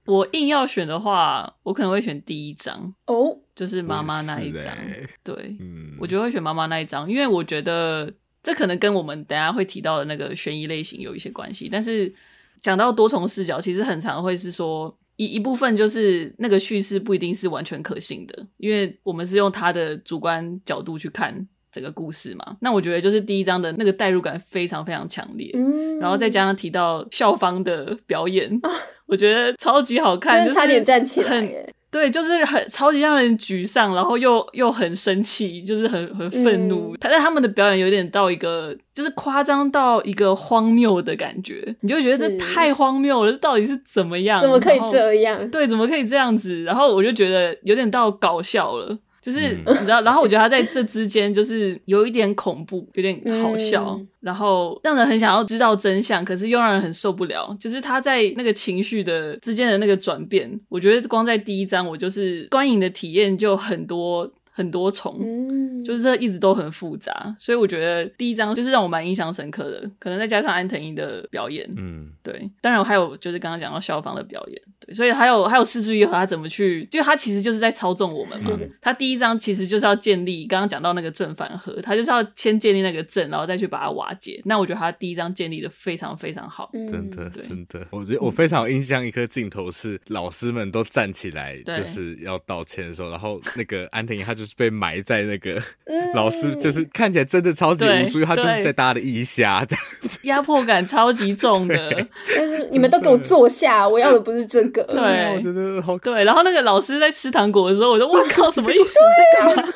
[0.05, 4.75] 我硬要选的话，我可能会选第一章哦，就是妈妈那一章。
[5.23, 11.69] 对，嗯，我觉得会选妈妈那一张，因为我觉得这可能跟我们等下会提到的那个悬疑类型有一些关系。
[11.71, 12.11] 但是
[12.59, 14.97] 讲到多重视角，其实很常会是说。
[15.17, 22.57] 一一部分就是那个叙事不一定是完全可信的，因为我们是用他的主观角度去看整个故事嘛。
[22.61, 28.69] 那我觉得就是第一章的那个代入感非常非常强烈，嗯，然后再加上提到校方的表演，啊，
[29.05, 31.73] 我觉得超级好看，差点站起来耶。
[31.95, 36.93] 对，就是很超级让人沮丧，然后又又很生气，就是很很愤怒。
[36.97, 44.41] 他在、嗯、他们的表演有点到一个，就是夸张到一个荒谬的感觉，你就觉得这太荒谬了，这到底是怎么样？
[44.41, 45.49] 怎么可以这样？
[45.49, 46.63] 对，怎么可以这样子？
[46.63, 48.97] 然后我就觉得有点到搞笑了。
[49.25, 57.57] 就是你知道，然后我觉得他在这之间就是有一点恐怖，有点好笑，嗯、然后让人很想要知道真相，可是又让人很受不了。
[57.59, 64.31] 就是他在那个情绪的之间的那个转变，我觉得光在第一章，我就是观影的体验就很多。
[64.57, 84.41] 很多重，嗯，就是这一直都很复杂，所以我觉得第一章就是让我蛮印象深刻的，可能再加上安藤樱的表演，嗯，对，当然我还有就是刚刚讲到校方的表演，对，所以还有还有是枝裕和他怎么去，就他其实就是在操纵我们嘛，嗯、他第一章其实就是要建立刚刚讲到那个正反合，他就是要先建立那个正，然后再去把它瓦解。
[84.45, 94.45] 那我觉得他第一章建立的非常非常好，嗯、真的真的，我觉得我非常有印象一颗镜头是老师们都站起来就是要道歉的时候，然后那个安婷她就。
[94.45, 95.59] 是被埋在那个
[96.13, 102.07] 老师，就是看起来真的超级无助，他就是在大家的腋下这样子，压迫感超级重的。
[102.35, 104.83] 但是你们都给我坐下，我要的不是这个。
[104.83, 106.23] 对，我觉得好对。
[106.23, 108.99] 然后那个老师在吃糖果的时候，我就哇靠，什么意思？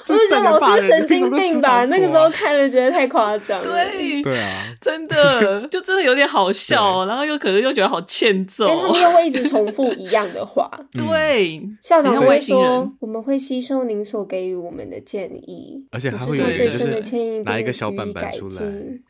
[0.06, 1.86] 不是觉得老师神经病吧？
[1.86, 3.86] 那个时候看了觉得太夸张了。
[3.86, 8.68] 对 对啊，真的就真的有点好笑，然后又可能又觉得好欠揍。
[8.68, 10.70] 他们又会一直重复一样的话。
[10.94, 18.58] 对，校长会说：“我们会吸收您所给予。”我们的建议，而且还会有一个就是拿一个小板板出来，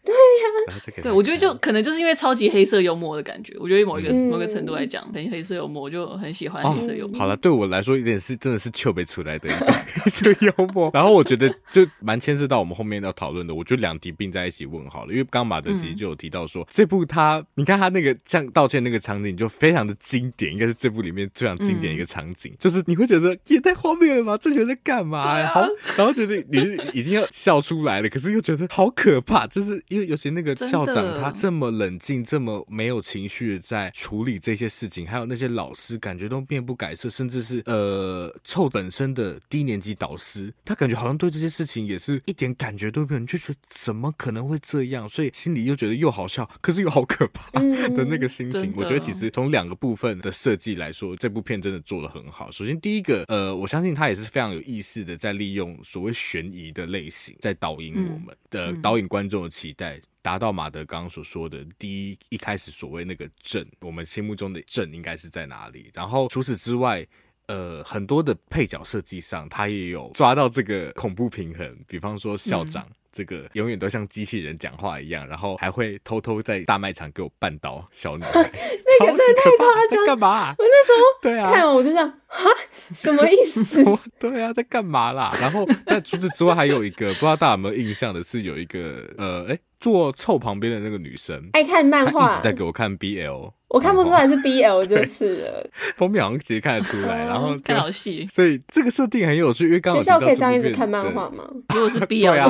[0.06, 7.20] 对呀，对，我觉得就可能就是因为超级黑色幽默的感觉，我觉得某一个某个程度来讲，等于黑色幽默默，我就很喜欢黑色幽默。
[7.20, 9.66] 好了，对我来说，有点是真的是丘北出来的一个
[10.04, 10.90] 黑色幽默。
[10.94, 15.12] 然后我觉得就蛮牵涉到我们后面要讨论的，我就两题并在一起问好了。
[15.12, 24.38] 因为刚刚马德其实就有提到说，这部他你看他那个像道歉那个场景就非常的经典，应该是这部里面非常经典一个场景，就是你会觉得也太荒谬了吧？
[24.38, 25.48] 这群人在干嘛呀？
[25.48, 45.10] 好，然后觉得你已经要笑出来了，可是又觉得好可怕，就是因为尤其那个校长他这么冷静，这么没有情绪在处理这些事情，还有那些老师感觉都面不改色，甚至是呃臭本身的低年级导师，他感觉好像对这些事情也是一点感觉都没有，你就觉得怎么可能会这样？
[45.10, 47.60] 所以心里又觉得又好笑，可是又好可怕
[47.98, 48.72] 的那个心情。
[48.78, 52.52] 我觉得其实从两个部分的设计来说，这部片真的做得很好。
[52.52, 60.00] 首先第一个，呃，我相信他也是非常有意识的在利用所谓悬疑的类型，在导引我们的导引观众的期待。
[60.22, 65.90] 达到马德刚刚所说的第一一开始所谓那个正，我们心目中的正应该是在哪里？
[65.94, 67.06] 然后除此之外，
[67.48, 71.78] 呃，很多的配角设计上，他也有抓到这个恐怖平衡。
[71.88, 72.86] 比方说校长。
[72.90, 80.06] 嗯这个永远都像机器人讲话一样，然后还会偷偷在大卖场给我绊倒小女孩， 那个真的太夸张！
[80.06, 80.56] 干嘛、啊？
[80.58, 82.50] 我那时候对啊，看我就这样哈，
[82.94, 83.84] 什么意思？
[84.20, 85.36] 对啊，在干嘛啦？
[85.42, 93.54] 然后，但除此之外还有一个，不知道大家有没有印象的是，有一个呃，哎，坐臭旁边的那个女生，爱看漫画，一直在给我看 BL。
[93.70, 101.48] 我看不出来是 BL 就是了，封面好像其实看得出来， 然后看好戏，所以这个设定很有趣，因为刚好学校可以这样一直看漫画吗？
[101.74, 102.50] 如果是 BL 啊，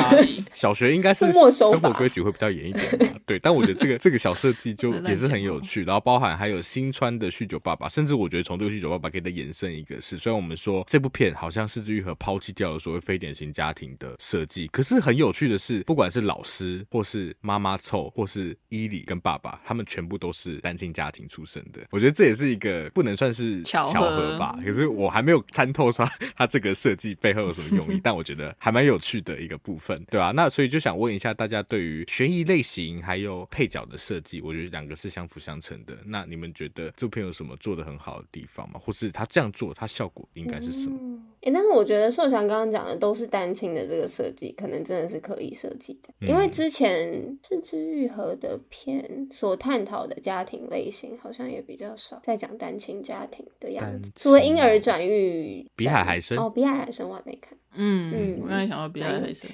[0.53, 3.37] 小学应该是生活规矩会比较严一点嘛，对。
[3.43, 21.81] 但我觉得这个这个小设计就也是很有趣， 然后包含还有新川的酗酒爸爸，甚至我觉得从这个酗酒爸爸可以再延伸一个是，虽然我们说这部片好像是枝裕和抛弃掉了所谓非典型家庭的设计，可是很有趣的是，不管是老师或是妈妈凑或是伊里跟爸爸，他们全部都是单亲家庭出身的。
[21.89, 35.97] 我觉得这也是一个不能算是巧合吧，可是我还没有参透说 他这个设计背后有什么用意， 但我觉得还蛮有趣的一个部分，对啊，那所以就想问一下大家，对于悬疑类型还有配角的设计，我觉得两个是相辅相成的。
[36.05, 38.79] 那你们觉得这部片有什么做的很好的地方吗？
[38.83, 41.08] 或是他这样做，他效果应该是什么？
[41.41, 51.79] 哎、嗯欸，但是我觉得硕翔刚刚讲的都是单亲的这个设计，可能真的是可以设计的，因为之前是枝裕和的片所探讨的家庭类型，好像也比。
[51.79, 59.49] 比较少在讲单亲家庭的样子，除了婴儿转育，比海还深哦，比海还深我还没看，嗯嗯，我刚才想到比海还深。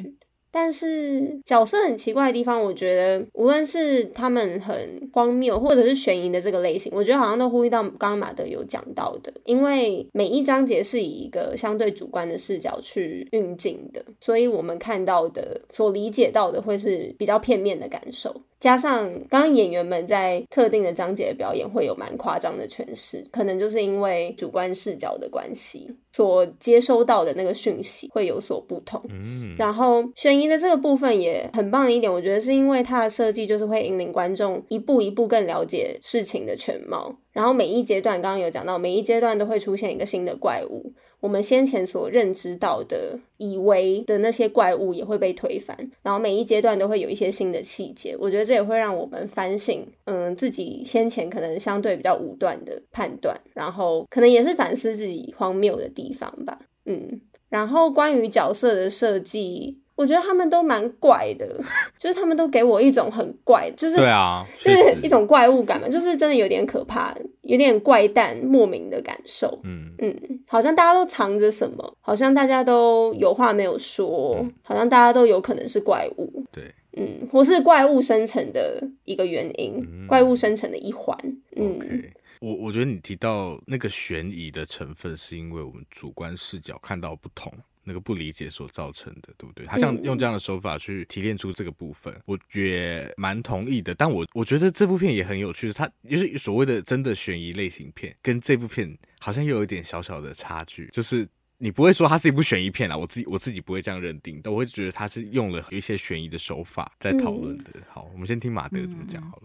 [0.58, 18.34] 但是角色很奇怪的地方，我觉得无论是他们很荒谬，或者是悬疑的这个类型，我觉得好像都呼应到刚刚马德有讲到的，因为每一章节是以一个相对主观的视角去运镜的，所以我们看到的、所理解到的会是比较片面的感受。
[18.66, 29.00] 加上刚刚演员们在特定的章节的表演会有蛮夸张的诠释，可能就是因为主观视角的关系，所接收到的那个讯息会有所不同。
[29.12, 40.92] 嗯，然后悬疑的这个部分也很棒的一点，我觉得是因为它的设计就是会引领观众一步一步更了解事情的全貌，然后每一阶段刚刚有讲到，每一阶段都会出现一个新的怪物。
[41.26, 48.16] 我们先前所认知到的、以为的那些怪物也会被推翻，然后每一阶段都会有一些新的细节。
[48.20, 56.60] 我觉得这也会让我们反省，嗯，自己先前可能相对比较武断的判断，然后可能也是反思自己荒谬的地方吧。
[56.86, 57.20] 嗯，
[57.50, 59.80] 然后关于角色的设计。
[59.96, 61.60] 我觉得他们都蛮怪的，
[61.98, 69.60] 就是他们都给我一种很怪，就是对啊，就是一种怪物感嘛，就是真的有点可怕，有点怪诞、莫名的感受。
[69.64, 76.44] 嗯嗯，好像大家都藏着什么，好像大家都有话没有说，嗯、好像大家都有可能是怪物。
[76.52, 81.18] 对，嗯，或是怪物生成的一个原因，嗯、怪物生成的一环。
[81.56, 82.12] 嗯，okay.
[82.42, 87.52] 我我觉得你提到那个悬疑的成分，是因为我们主观视角看到不同。
[87.86, 89.66] 那个不理解所造成的，对不对？
[89.68, 93.94] 他像用这样的手法去提炼出这个部分，嗯、我也蛮同意的。
[93.94, 100.88] 但我我觉得这部片也很有趣，它就是所谓的真的悬疑类型片，跟这部片好像又有一点小小的差距。
[100.92, 101.28] 就是
[101.60, 107.72] 你不会说它是一部悬疑片啦，我自己我自己不会这样认定，但我会觉得它是用了一些悬疑的手法在讨论的。
[107.88, 109.44] 好，我们先听马德怎么讲好了。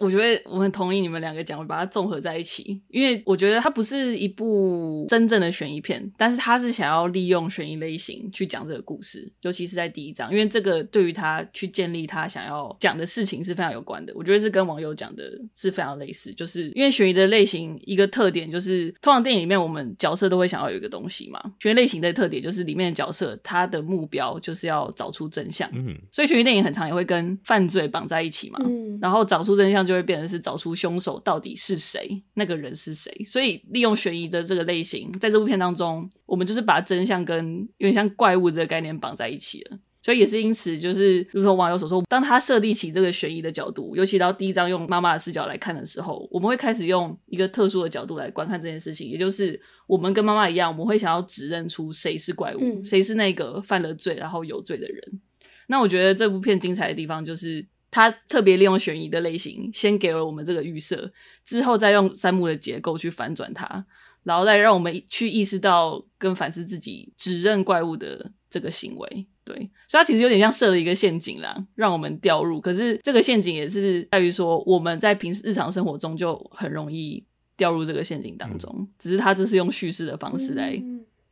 [0.00, 14.12] 我觉得我很同意你们两个讲，我把它综合在一起，因为我觉得它不是一部真正的悬疑片，但是它是想要利用悬疑类型去讲这个故事，尤其是在第一章，因为这个对于他去建立他想要讲的事情是非常有关的。
[14.14, 15.24] 我觉得是跟网友讲的
[15.54, 29.87] 是非常类似，就是因为悬疑的类型一个特点就是，通常电影里面我们角色都会想要有一个东西嘛，悬疑类型的特点就是里面的角色他的目标就是要找出真相，嗯，所以悬疑电影很常也会跟犯罪绑在一起嘛，嗯，然后找出真相。
[29.88, 33.10] 就会变成是找出凶手到底是谁，那个人是谁。
[33.26, 39.78] 所以利用悬疑的这个类型，在这部片当中，我们就是把真相跟有点像怪物这个概念绑在一起了。
[40.00, 55.20] 所以也是因此，就是如同网友所说，当他设立起这个悬疑的角度，尤其到第一章用妈妈的视角来看的时候，我们会开始用一个特殊的角度来观看这件事情，也就是我们跟妈妈一样，我们会想要指认出谁是怪物，嗯、谁是那个犯了罪然后有罪的人。
[55.66, 61.10] 那我觉得这部片精彩的地方就是，他特别利用悬疑的类型，先给了我们这个预设，
[61.44, 63.84] 之后再用三幕的结构去反转它，
[64.22, 69.26] 然后再让我们去意识到跟反思自己指认怪物的这个行为。
[69.44, 72.60] 对，所以它其实有点像设了一个陷阱啦，让我们掉入。
[72.60, 77.24] 可是这个陷阱也是在于说，我们在平时日常生活中就很容易
[77.56, 78.70] 掉入这个陷阱当中。
[78.78, 80.78] 嗯、只是他这是用叙事的方式来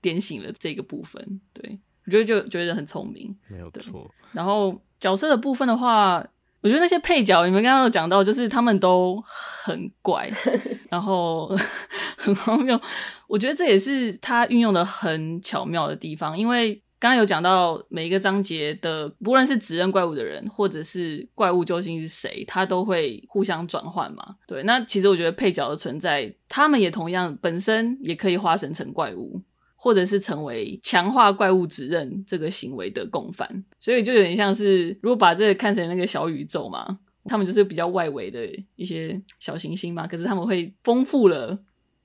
[0.01, 1.41] 点醒了这个部分。
[1.53, 4.11] 对，我觉得就觉得很聪明，没有错。
[4.33, 6.27] 然后角色的部分的话，
[6.61, 10.29] 我觉得那些配角，你们刚刚有讲到，就是他们都很怪，
[10.91, 11.49] 然后
[12.17, 12.81] 很荒谬。
[13.29, 16.83] 我觉得这也是他运用的很巧妙的地方，因为。
[16.99, 24.37] 刚刚有讲到每一个章节的，不论是指认怪物的人，或者是怪物究竟是谁，他都会互相转换嘛。
[24.47, 29.39] 对，那其实我觉得配角的存在，他们也同样本身也可以化身成怪物，
[29.87, 33.64] 或者是成为强化怪物指认这个行为的共犯。
[33.78, 41.57] 所以就有点像是，如果把这个看成那个小宇宙嘛，他们就是比较外围的一些小行星嘛，可是他们会丰富了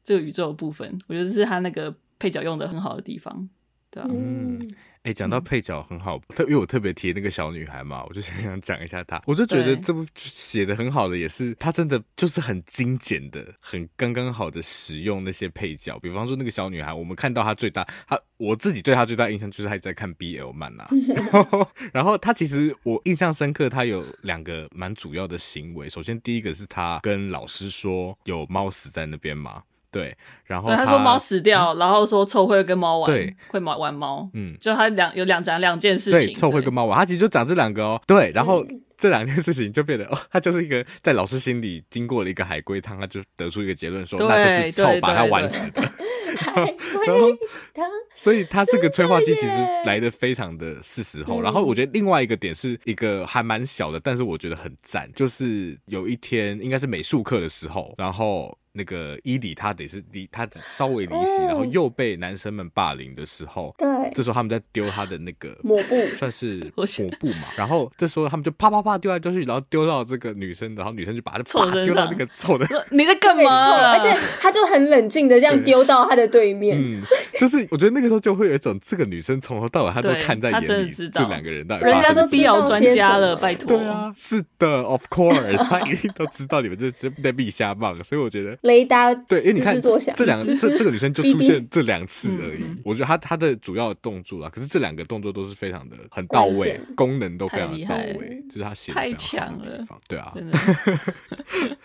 [0.04, 0.88] 这个宇宙的部分。
[1.08, 3.50] 我觉得这是他那个配角用的很好的地方。
[3.90, 4.60] 对啊，嗯，
[5.04, 20.88] 哎、欸，讲到配角很好，特、嗯、因为我特别提那个小女孩嘛，我就想想讲一下她，我就觉得这部写的很好的也是，她真的就是很精简的，很刚刚好的使用那些配角，比方说那个小女孩，我们看到她最大，她我自己对她最大印象就是她在看 BL 漫啊
[21.92, 29.64] 然后她其实我印象深刻，她有两个蛮主要的行为，首先第一个是她跟老师说有猫死在那边嘛。
[29.92, 30.16] 对，
[30.46, 38.66] 然后他，他说猫死掉，嗯、然后说臭会跟猫玩，对，会玩玩猫，嗯，就他两有两讲两件事情，对，臭会跟猫玩，他其实就讲这两个哦，对，然后
[38.98, 45.82] 这两件事情就变得哦，他就是一个在老师心里经过了一个海龟汤，他就得出一个结论说，那就是臭把他玩死的，
[46.38, 47.38] 海龟
[47.74, 58.58] 汤，所以他这个催化剂其实来的非常的是时候，然后我觉得另外一个点是一个还蛮小的，但是我觉得很赞，就是有一天应该是美术课的时候，然后。
[58.74, 66.86] 那个伊迪他得是离他只稍微离席，然后又被男生们霸凌的时候，对，这时候他们在丢他的那个 抹布，算是 抹
[67.20, 67.48] 布嘛。
[67.58, 72.66] 然后这时候他们就啪啪啪丢来丢去，然后丢到这个女生，然后女生就把它啪丢到那个臭的。
[72.92, 73.92] 你在干嘛？
[73.92, 76.82] 而且他就很冷静的这样丢到他的对面。
[76.82, 77.02] 嗯，
[77.40, 83.68] 就是我觉得那个时候就会有一种这个女生从头到尾她都看在眼里，这两个人到底人家都 BL 专家了，拜托。
[83.68, 88.58] 对啊，是的，Of course，他一定都知道你们这是在立下棒，所以我觉得。
[88.62, 100.34] 雷达对，因为你看这两个这这个女生就出现这两次而已，我觉得她她的主要动作啊，可是这两个动作都是非常的很到位，功能都非常的到位，就是她写的非常好的地方，对啊。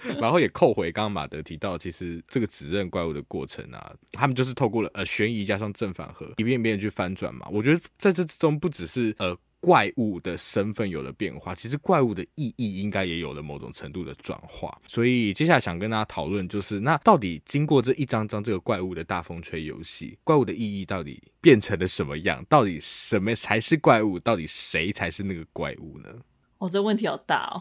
[0.21, 7.47] 然后也扣回刚刚马德提到，其实这个指认怪物的过程啊，他们就是透过了呃悬疑加上正反合，一遍一遍去翻转嘛。
[7.51, 9.37] 我觉得在这之中不只是呃。
[9.67, 14.81] 怪物的身份有了变化，其实怪物的意义应该也有了某种程度的转化。
[14.87, 22.45] 所以接下来想跟大家讨论，就是那到底经过这一张张这个怪物的大风吹游戏，怪物的意义到底变成了什么样？
[22.49, 24.21] 到底什么才是怪物？
[24.21, 26.11] 到底谁才是那个怪物呢？
[26.59, 27.61] 哦，这问题好大哦！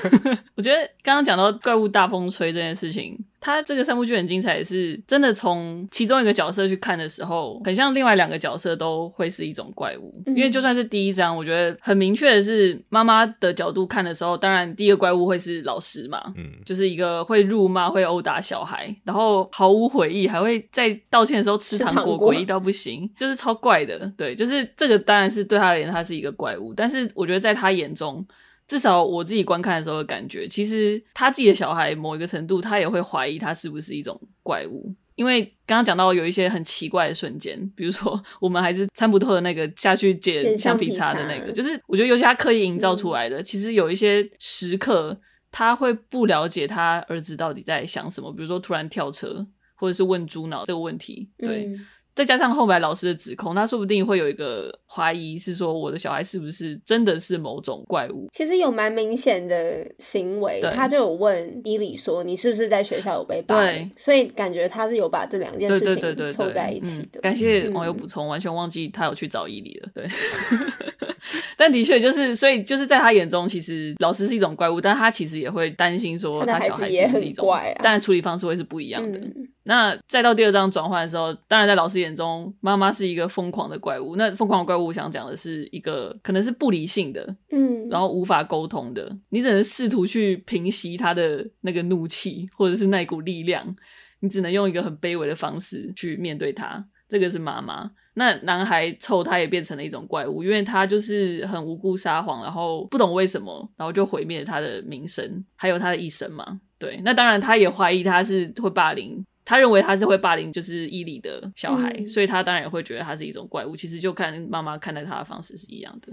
[0.56, 10.22] 我觉得刚刚讲到怪物大风吹这件事情，它这个三部剧很精彩，是真的从其中一个角色去看的时候，很像另外两个角色都会是一种怪物。
[10.28, 24.10] 因为就算是第一章，我觉得很明确的是妈妈的角度看的时候，当然第一个怪物会是老师嘛，嗯，就是一个会辱骂、会殴打小孩，然后毫无悔意，还会在道歉的时候吃糖果，诡异到不行， 就是超怪的。
[24.16, 28.24] 对，就是这个当然是对他而言，他是一个怪物，但是我觉得在他眼中。
[28.72, 34.90] 至少我自己观看的时候的感觉，其实他自己的小孩某一个程度，他也会怀疑他是不是一种怪物。
[35.14, 45.20] 因为刚刚讲到有一些很奇怪的瞬间，比如说我们还是参不透的那个下去捡橡皮擦的那个，就是我觉得尤其他刻意营造出来的，嗯、其实有一些时刻
[45.50, 51.66] 他会不了解他儿子到底在想什么，比如说突然跳车，或者是问猪脑这个问题，对。
[51.66, 58.28] 嗯再加上后来老师的指控，他说不定会有一个怀疑，是说我的小孩是不是真的是某种怪物？
[58.32, 67.20] 其实有蛮明显的行为，他就有问伊里说：“你是不是在学校有被霸凌？”对所以感觉他是有把这两件事情凑在一起的。
[67.20, 69.88] 感谢网友补充，完全忘记他有去找伊里了。
[69.94, 70.06] 对。
[71.56, 79.18] 但的确就是，所以就是在他眼中，其实老师是一种怪物，但他其实也会担心说，他小孩是不是一种怪，但处理方式会是不一样的。
[79.18, 84.16] 嗯、那再到第二章转换的时候，当然在老师眼中，妈妈是一个疯狂的怪物。
[84.16, 93.76] 那疯狂的怪物，我想讲的是一个可能是不理性的，嗯，然后无法沟通的，你只能试图去平息他的那个怒气，或者是那股力量，
[94.20, 96.84] 你只能用一个很卑微的方式去面对他。
[97.08, 97.90] 这个是妈妈。
[98.14, 106.60] 那男孩臭，他也变成了一种怪物，因为他就是很无辜撒谎，然后不懂为什么，然后就毁灭了他的名声，还有他的一生嘛。
[106.78, 113.76] 对，那当然他也怀疑他是会霸凌，他认为他是会霸凌就是伊里的小孩，嗯，所以他当然也会觉得他是一种怪物。
[113.76, 116.12] 其实就看妈妈看待他的方式是一样的。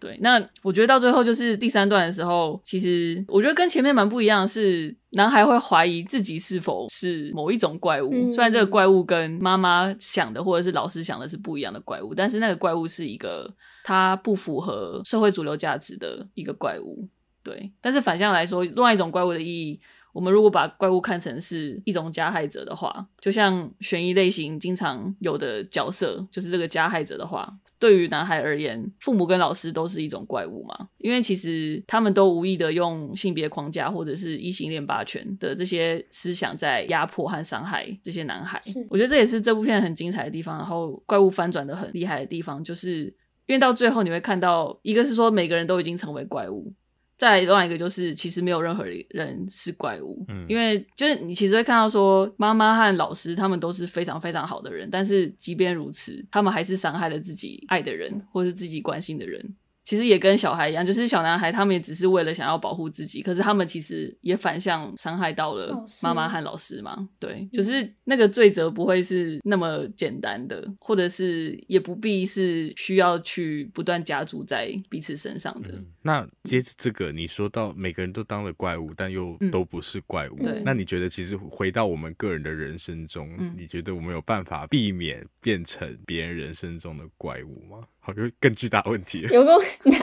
[0.00, 8.10] 对，那我觉得到最后就是第三段的时候，其实我觉得跟前面蛮不一样的是，男孩会怀疑自己是否是某一种怪物。
[8.12, 17.08] 嗯、虽然这个怪物跟妈妈想的或者是老师想的是不一样的怪物，但是那个怪物是一个他不符合社会主流价值的一个怪物。
[17.42, 19.80] 对，但是反向来说，另外一种怪物的意义，
[20.12, 27.52] 我们如果把怪物看成是一种加害者的话，就像悬疑类型经常有的角色，就是这个加害者的话。
[27.78, 38.60] 对于男孩而言，父母跟老师都是一种怪物嘛，因为其实他们都无意的用性别框架或者是异性恋霸权的这些思想在压迫和伤害这些男孩。
[38.88, 43.04] 我觉得这也是这部片很精彩的地方，然后怪物翻转的很厉害的地方，就是
[43.46, 46.72] 因为到最后你会看到，一个是说每个人都已经成为怪物。
[47.18, 59.56] 再另外一个就是，其实没有任何人是怪物，嗯，因为就是你其实会看到说，妈妈和老师他们都是非常非常好的人，但是即便如此，他们还是伤害了自己爱的人或是自己关心的人。
[59.84, 66.92] 其实也跟小孩一样，就是小男孩，他们也只是为了想要保护自己，可是他们其实也反向伤害到了妈妈和老师嘛。
[66.92, 75.70] 哦、对，就是那个罪责不会是那么简单的，或者是也不必是需要去不断加注在彼此身上的。
[75.70, 87.86] 嗯、那接着这个，你说到每个人都当了怪物，但又都不是怪物，那你觉得其实回到我们个人的人生中，嗯、你觉得我们有办法避免变成别人人生中的怪物吗？
[88.00, 89.52] 好有更巨大问题，有个
[89.84, 90.00] 难，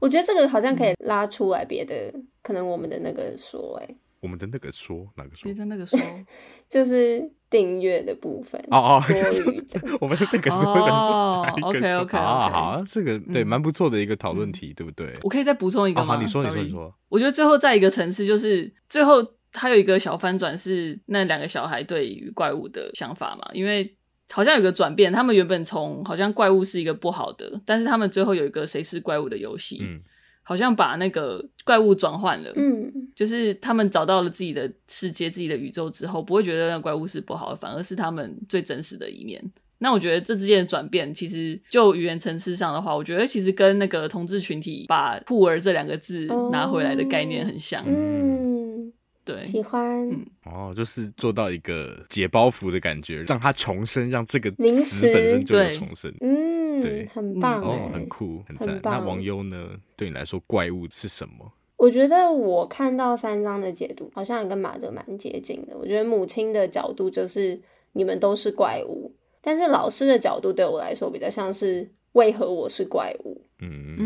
[0.00, 5.50] 我觉得这个好像可以拉出来别的，嗯、可能我们的那个说，哎，我们的那个说哪个说？
[5.50, 5.98] 你的那个说，
[6.68, 8.60] 就是订阅的部分。
[8.70, 9.02] 哦哦，
[10.00, 15.12] 我们的那个说哦，OK OK，好好，这个对蛮不错的一个讨论题，对不对？
[15.22, 16.16] 我可以再补充一个吗？
[16.16, 23.94] 好，你说你说你说，我觉得最后在一个层次，就是最后他有一个小翻转，是那两个小孩对于怪物的想法嘛，因为。
[24.30, 30.02] 好像有个转变，他们原本从好像怪物是一个不好的，但是他们最后有一个谁是怪物的游戏，嗯，
[30.48, 39.44] 好像把那个怪物转换了，嗯，就是他们找到了自己的世界、自己的宇宙之后，不会觉得那怪物是不好的，反而是他们最真实的一面。
[39.76, 48.90] 那我觉得这之间的转变，其实就语言层次上的话，我觉得其实跟那个同志群体把“酷儿”这两个字拿回来的概念很像，嗯。
[49.26, 56.10] 对，喜欢、嗯、哦，就是做到一个解包袱的感觉，让它重生，让这个词本身就有重生。
[56.22, 58.80] 嗯，对，很棒哦，很酷，很赞。
[58.82, 59.70] 那王优呢？
[59.96, 61.52] 对你来说，怪物是什么？
[61.76, 65.78] 我觉得我看到三章的解读，好像也跟马德蛮接近的。
[65.78, 67.60] 我觉得母亲的角度就是
[67.92, 73.40] 你们都是怪物，但是老师的角度对我来说比较像是为何我是怪物？
[73.60, 73.98] 嗯嗯，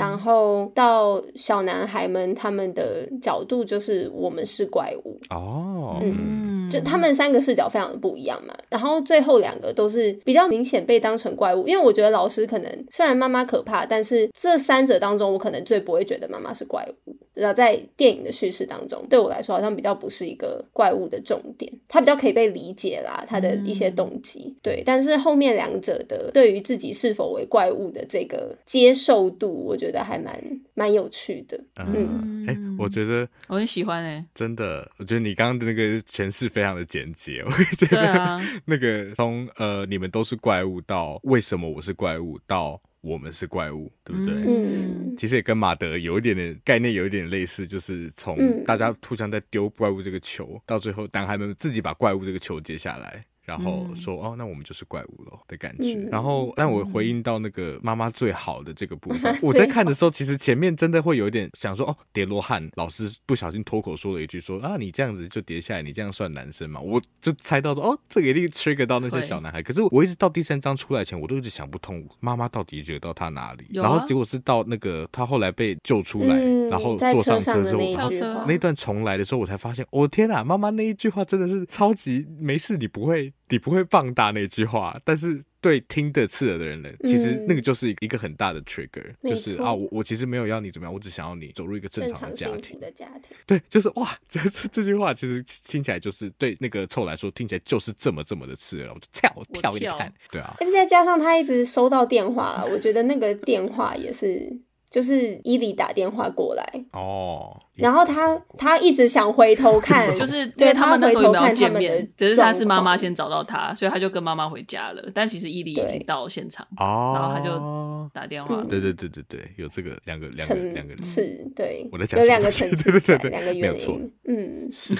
[0.00, 8.54] 然后到小男孩们他们的角度就是我们是怪物哦，嗯，就他们三个视角非常的不一样嘛。
[8.70, 17.16] 然后最后两个都是比较明显被当成怪物，因为我觉得老师可能虽然妈妈可怕，但是这三者当中，我可能最不会觉得妈妈是怪物。
[17.32, 24.82] 知道在电影的叙事当中，对我来说好像比较不是一个怪物的重点，他比较可以被理解啦，他的一些动机，对。
[24.84, 28.40] 但是后面两者的对于自己是否为怪物的这个。
[28.66, 30.40] 接受度，我觉得还蛮
[30.74, 31.58] 蛮有趣的。
[31.76, 37.42] 嗯，哎、欸，我觉得我很喜欢哎、欸，真的，我觉得你刚刚的那个诠释非常的简洁。
[37.44, 44.34] 我觉得 那个从呃你们都是怪物到为什么我是怪物到我们是怪物，对不对？
[44.46, 53.24] 嗯，其实也跟马德有一点点概念有一点类似，就是从大家互相在丢怪物这个球，到最后男孩们自己把怪物这个球接下来。
[53.50, 55.94] 然后说哦，那我们就是怪物了的感觉。
[55.94, 66.80] 嗯、然后，但我回应到那个妈妈最好的这个部分， 我在看的时候，其实前面真的会有一点想说哦，叠罗汉老师不小心脱口说了一句说啊，你这样子就叠下来，你这样算男生嘛？
[66.80, 69.60] 我就猜到说哦，这个一定 trigger 到那些小男孩。
[69.60, 73.80] 可是我一直到第三章出来前，我都一直想不通，妈妈到底惹到他哪里？
[73.80, 83.32] 啊、然后结果是到那个他后来被救出来，嗯、然后坐上车之后，然后那段重来的时候，我才发现，我、哦、天哪，妈妈那一句话真的是超级没事，你不会。
[83.50, 93.36] 你不会放大那句话，但是对听的刺耳的人呢，其实那个就是一个很大的 trigger，、嗯、就是啊，我我其实没有要你怎么样，我只想要你走入一个正常的家庭的家庭。
[93.46, 100.56] 对，就是哇，这这这句话其实听起来就是对那个臭来说听起来就是这么这么的刺耳，我就跳我跳一看，对啊。
[100.72, 104.60] 再加上他一直收到电话了，我觉得那个电话也是。
[104.90, 115.08] 就是伊里打电话过来哦，然后他他一直想回头看， 就是对他们那时候有没有见面，只是他是妈妈先找到他，所以他就跟妈妈回家了。
[115.14, 118.64] 但其实伊里已经到现场，哦，然后他就打电话。
[118.68, 121.22] 对对对对对，有这个两个两个两个次，
[121.54, 124.92] 对，我在讲有两个层次，对对对，两个原因，嗯， 是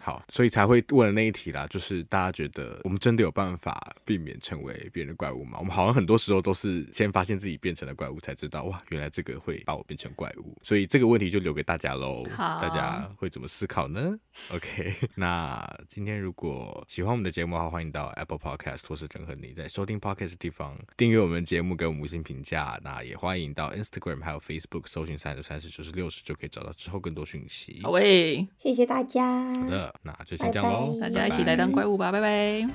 [0.00, 5.58] 好，所以才会问了那一题啦，就是大家觉得我们真的有办法避免成为别人的怪物吗？
[5.58, 9.33] 我们好像很多时候都是先发现自己变成了怪物，才知道哇，原来这个。
[9.38, 12.24] 会把我变成怪物，所以这个问题就留给大家喽。
[12.30, 14.14] 好，大家会怎么思考呢
[14.52, 22.78] ？OK， 那今天如果喜欢我们的节目的话，欢迎到 Apple Podcast 或是任何你在收听 Podcast 的地方订阅我们节目，给我们五星评价。
[22.82, 27.80] 那也欢迎到 Instagram 还有 Facebook 搜寻三十三十九十六十，就可以找到之后更多讯息。
[27.82, 29.44] 好喂，谢谢大家。
[29.54, 32.66] 好的，那就先这样喽，大家一起来当怪物吧，拜拜。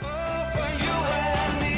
[0.00, 0.08] 拜
[0.50, 1.73] 拜。